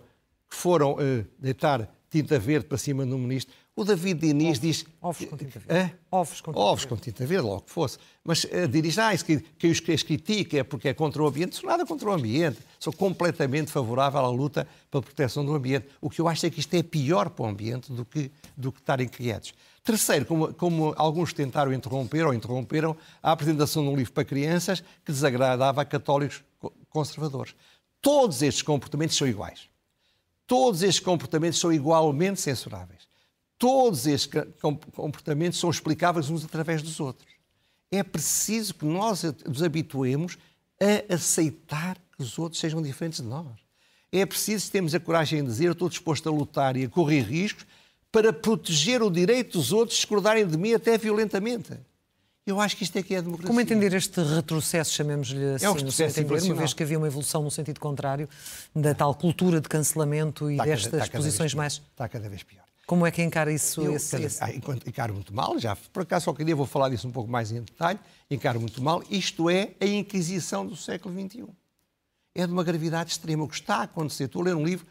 que 0.49 0.55
foram 0.55 0.93
uh, 0.93 1.25
deitar 1.37 1.89
tinta 2.09 2.39
verde 2.39 2.67
para 2.67 2.77
cima 2.77 3.05
de 3.05 3.13
um 3.13 3.17
ministro. 3.17 3.53
O 3.81 3.83
David 3.83 4.19
Diniz 4.19 4.59
ovos, 4.59 4.59
diz. 4.59 4.85
Ovos 5.01 5.25
com 5.25 5.37
tinta 5.37 5.59
verde. 5.59 5.95
Ovos 6.11 6.39
com 6.39 6.51
tinta 6.51 6.63
ovos 6.63 6.83
verde. 6.83 6.87
com 6.87 6.97
tinta 6.97 7.25
verde, 7.25 7.47
logo 7.47 7.61
que 7.61 7.71
fosse. 7.71 7.97
Mas 8.23 8.43
uh, 8.43 8.67
diz, 8.67 8.99
ah, 8.99 9.11
isso 9.11 9.25
que, 9.25 9.39
que 9.39 9.67
os 9.69 9.79
que 9.79 9.91
as 9.91 10.03
critica 10.03 10.59
é 10.59 10.63
porque 10.63 10.89
é 10.89 10.93
contra 10.93 11.23
o 11.23 11.27
ambiente. 11.27 11.55
Sou 11.55 11.67
nada 11.67 11.83
contra 11.83 12.07
o 12.07 12.13
ambiente. 12.13 12.59
Sou 12.79 12.93
completamente 12.93 13.71
favorável 13.71 14.19
à 14.19 14.29
luta 14.29 14.67
pela 14.91 15.01
proteção 15.01 15.43
do 15.43 15.55
ambiente. 15.55 15.87
O 15.99 16.11
que 16.11 16.21
eu 16.21 16.27
acho 16.27 16.45
é 16.45 16.51
que 16.51 16.59
isto 16.59 16.71
é 16.75 16.83
pior 16.83 17.31
para 17.31 17.43
o 17.43 17.47
ambiente 17.47 17.91
do 17.91 18.05
que, 18.05 18.31
do 18.55 18.71
que 18.71 18.79
estarem 18.81 19.07
quietos. 19.07 19.51
Terceiro, 19.83 20.27
como, 20.27 20.53
como, 20.53 20.93
alguns 20.95 21.33
tentaram 21.33 21.73
interromper 21.73 22.27
ou 22.27 22.35
interromperam 22.35 22.95
a 23.23 23.31
apresentação 23.31 23.81
de 23.81 23.89
um 23.89 23.95
livro 23.95 24.13
para 24.13 24.23
crianças 24.23 24.81
que 25.03 25.11
desagradava 25.11 25.81
a 25.81 25.85
católicos 25.85 26.43
conservadores. 26.87 27.55
Todos 27.99 28.43
estes 28.43 28.61
comportamentos 28.61 29.17
são 29.17 29.27
iguais. 29.27 29.69
Todos 30.45 30.83
estes 30.83 31.03
comportamentos 31.03 31.59
são 31.59 31.73
igualmente 31.73 32.39
censuráveis. 32.39 33.09
Todos 33.61 34.07
estes 34.07 34.43
comportamentos 34.59 35.59
são 35.59 35.69
explicáveis 35.69 36.31
uns 36.31 36.43
através 36.43 36.81
dos 36.81 36.99
outros. 36.99 37.29
É 37.91 38.01
preciso 38.01 38.73
que 38.73 38.85
nós 38.85 39.21
nos 39.45 39.61
habituemos 39.61 40.35
a 40.81 41.13
aceitar 41.13 41.95
que 42.17 42.23
os 42.23 42.39
outros 42.39 42.59
sejam 42.59 42.81
diferentes 42.81 43.21
de 43.21 43.27
nós. 43.27 43.45
É 44.11 44.25
preciso 44.25 44.71
termos 44.71 44.95
a 44.95 44.99
coragem 44.99 45.43
de 45.43 45.47
dizer: 45.47 45.67
eu 45.67 45.73
estou 45.73 45.87
disposto 45.87 46.27
a 46.27 46.31
lutar 46.31 46.75
e 46.75 46.85
a 46.85 46.89
correr 46.89 47.21
riscos 47.21 47.67
para 48.11 48.33
proteger 48.33 49.03
o 49.03 49.11
direito 49.11 49.59
dos 49.59 49.71
outros 49.71 49.93
de 49.93 50.01
discordarem 50.01 50.47
de 50.47 50.57
mim 50.57 50.73
até 50.73 50.97
violentamente. 50.97 51.77
Eu 52.47 52.59
acho 52.59 52.75
que 52.75 52.83
isto 52.83 52.97
é 52.97 53.03
que 53.03 53.13
é 53.13 53.19
a 53.19 53.21
democracia. 53.21 53.47
Como 53.47 53.61
entender 53.61 53.93
este 53.93 54.23
retrocesso, 54.23 54.91
chamemos-lhe 54.91 55.53
assim, 55.53 55.65
É 55.65 55.69
um 55.69 55.73
no 55.75 55.91
seu 55.91 56.07
retrocesso 56.07 56.19
entender, 56.19 56.51
uma 56.51 56.55
vez 56.55 56.73
que 56.73 56.81
havia 56.81 56.97
uma 56.97 57.05
evolução 57.05 57.43
no 57.43 57.51
sentido 57.51 57.79
contrário 57.79 58.27
da 58.75 58.95
tal 58.95 59.13
cultura 59.13 59.61
de 59.61 59.69
cancelamento 59.69 60.49
e 60.49 60.53
Está 60.53 60.65
destas 60.65 61.09
cada 61.09 61.23
posições 61.23 61.53
mais... 61.53 61.73
Está 61.73 62.09
cada 62.09 62.27
vez 62.27 62.41
pior. 62.41 62.70
Como 62.91 63.05
é 63.07 63.11
que 63.11 63.23
encara 63.23 63.53
isso? 63.53 63.79
Eu, 63.79 63.95
esse- 63.95 64.21
esse- 64.21 64.43
ah, 64.43 64.53
enquanto- 64.53 64.85
encaro 64.85 65.13
muito 65.13 65.33
mal, 65.33 65.57
já 65.57 65.77
por 65.77 66.01
acaso 66.01 66.25
qualquer 66.25 66.43
dia 66.43 66.53
vou 66.53 66.65
falar 66.65 66.89
disso 66.89 67.07
um 67.07 67.11
pouco 67.11 67.31
mais 67.31 67.49
em 67.49 67.61
detalhe, 67.61 67.97
encaro 68.29 68.59
muito 68.59 68.81
mal, 68.83 69.01
isto 69.09 69.49
é 69.49 69.69
a 69.79 69.85
Inquisição 69.85 70.67
do 70.67 70.75
século 70.75 71.15
XXI. 71.17 71.45
É 72.35 72.45
de 72.45 72.51
uma 72.51 72.65
gravidade 72.65 73.11
extrema. 73.11 73.45
O 73.45 73.47
que 73.47 73.55
está 73.55 73.77
a 73.77 73.83
acontecer, 73.83 74.25
estou 74.25 74.41
a 74.41 74.45
ler 74.45 74.57
um 74.57 74.65
livro 74.65 74.85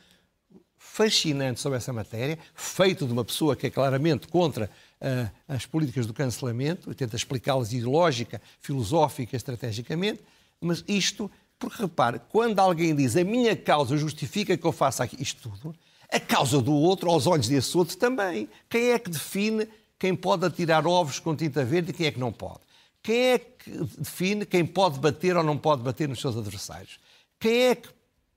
fascinante 0.78 1.60
sobre 1.60 1.76
essa 1.76 1.92
matéria, 1.92 2.38
feito 2.54 3.06
de 3.06 3.12
uma 3.12 3.22
pessoa 3.22 3.54
que 3.54 3.66
é 3.66 3.70
claramente 3.70 4.28
contra 4.28 4.70
ah, 4.98 5.30
as 5.46 5.66
políticas 5.66 6.06
do 6.06 6.14
cancelamento, 6.14 6.90
e 6.90 6.94
tenta 6.94 7.16
explicá-las 7.16 7.70
ideológica, 7.74 8.40
filosófica, 8.62 9.36
estrategicamente, 9.36 10.22
mas 10.58 10.82
isto, 10.88 11.30
porque 11.58 11.82
repare, 11.82 12.18
quando 12.30 12.60
alguém 12.60 12.96
diz 12.96 13.14
a 13.14 13.24
minha 13.24 13.54
causa 13.54 13.94
justifica 13.98 14.56
que 14.56 14.64
eu 14.66 14.72
faça 14.72 15.04
aqui 15.04 15.22
isto 15.22 15.50
tudo, 15.50 15.76
a 16.12 16.18
causa 16.18 16.60
do 16.60 16.72
outro, 16.72 17.10
aos 17.10 17.26
olhos 17.26 17.48
desse 17.48 17.76
outro 17.76 17.96
também. 17.96 18.48
Quem 18.68 18.90
é 18.90 18.98
que 18.98 19.10
define 19.10 19.68
quem 19.98 20.14
pode 20.14 20.46
atirar 20.46 20.86
ovos 20.86 21.18
com 21.18 21.36
tinta 21.36 21.64
verde 21.64 21.90
e 21.90 21.94
quem 21.94 22.06
é 22.06 22.10
que 22.10 22.18
não 22.18 22.32
pode? 22.32 22.60
Quem 23.02 23.32
é 23.32 23.38
que 23.38 23.70
define 23.98 24.44
quem 24.44 24.64
pode 24.64 24.98
bater 24.98 25.36
ou 25.36 25.44
não 25.44 25.56
pode 25.56 25.82
bater 25.82 26.08
nos 26.08 26.20
seus 26.20 26.36
adversários? 26.36 26.98
Quem 27.38 27.68
é 27.68 27.74
que 27.74 27.88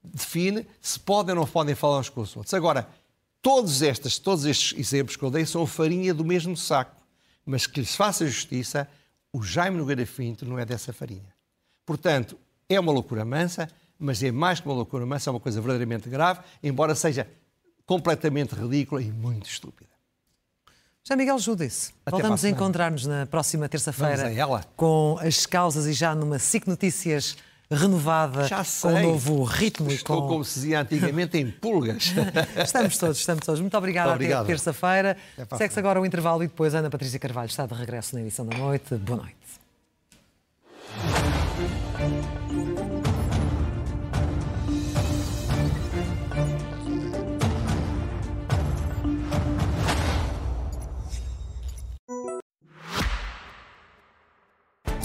define 0.04 0.66
se 0.82 1.00
podem 1.00 1.34
ou 1.34 1.42
não 1.42 1.48
podem 1.48 1.76
falar 1.76 2.00
uns 2.00 2.10
com 2.10 2.22
os 2.22 2.36
outros? 2.36 2.54
Agora, 2.54 2.88
todos, 3.42 3.82
estas, 3.82 4.18
todos 4.20 4.46
estes 4.46 4.78
exemplos 4.78 5.16
que 5.16 5.24
eu 5.24 5.32
dei 5.32 5.46
são 5.46 5.66
farinha 5.66 6.14
do 6.14 6.24
mesmo 6.24 6.56
saco, 6.56 7.02
mas 7.46 7.68
que 7.68 7.80
lhes 7.80 7.96
faça 7.96 8.26
justiça, 8.26 8.88
o 9.32 9.42
Jaime 9.42 9.78
Nogueira 9.78 10.06
Finto 10.06 10.46
não 10.46 10.60
é 10.60 10.66
dessa 10.66 10.94
farinha. 10.94 11.34
Portanto, 11.86 12.38
é 12.70 12.80
uma 12.80 12.92
loucura 12.92 13.26
mansa, 13.26 13.70
mas 14.00 14.24
é 14.24 14.32
mais 14.32 14.60
que 14.60 14.68
uma 14.68 14.76
loucura 14.76 15.06
mansa, 15.06 15.30
é 15.30 15.32
uma 15.32 15.40
coisa 15.40 15.60
verdadeiramente 15.60 16.10
grave, 16.10 16.42
embora 16.62 16.96
seja 16.96 17.28
completamente 17.86 18.54
ridícula 18.56 19.02
e 19.02 19.12
muito 19.12 19.50
estúpida. 19.50 19.90
Já 21.06 21.18
Miguel 21.18 21.38
Judice, 21.38 21.92
voltamos 22.10 22.46
a 22.46 22.50
encontrar-nos 22.50 23.06
na 23.06 23.26
próxima 23.26 23.68
terça-feira 23.68 24.32
com 24.76 25.18
as 25.20 25.46
causas 25.46 25.86
e 25.86 25.92
já 25.92 26.16
numa 26.16 26.40
SIC 26.40 26.66
Notícias 26.66 27.36
renovada, 27.70 28.48
com 28.82 28.88
um 28.88 29.02
novo 29.02 29.44
ritmo 29.44 29.92
Estou, 29.92 30.22
com... 30.22 30.28
como 30.28 30.46
se 30.46 30.56
dizia 30.56 30.82
antigamente, 30.82 31.38
em 31.38 31.52
pulgas. 31.52 32.14
Estamos 32.64 32.98
todos, 32.98 33.18
estamos 33.18 33.46
todos. 33.46 33.60
Muito 33.60 33.78
obrigada. 33.78 34.10
Muito 34.10 34.22
obrigado. 34.22 34.44
Até 34.44 34.54
terça-feira. 34.54 35.18
Segue-se 35.58 35.80
agora 35.80 36.00
o 36.00 36.06
intervalo 36.06 36.44
e 36.44 36.48
depois 36.48 36.74
Ana 36.74 36.90
Patrícia 36.90 37.20
Carvalho 37.20 37.48
está 37.48 37.66
de 37.66 37.74
regresso 37.74 38.16
na 38.16 38.22
edição 38.22 38.46
da 38.46 38.58
noite. 38.58 38.96
Boa 38.96 39.24
noite. 39.24 39.43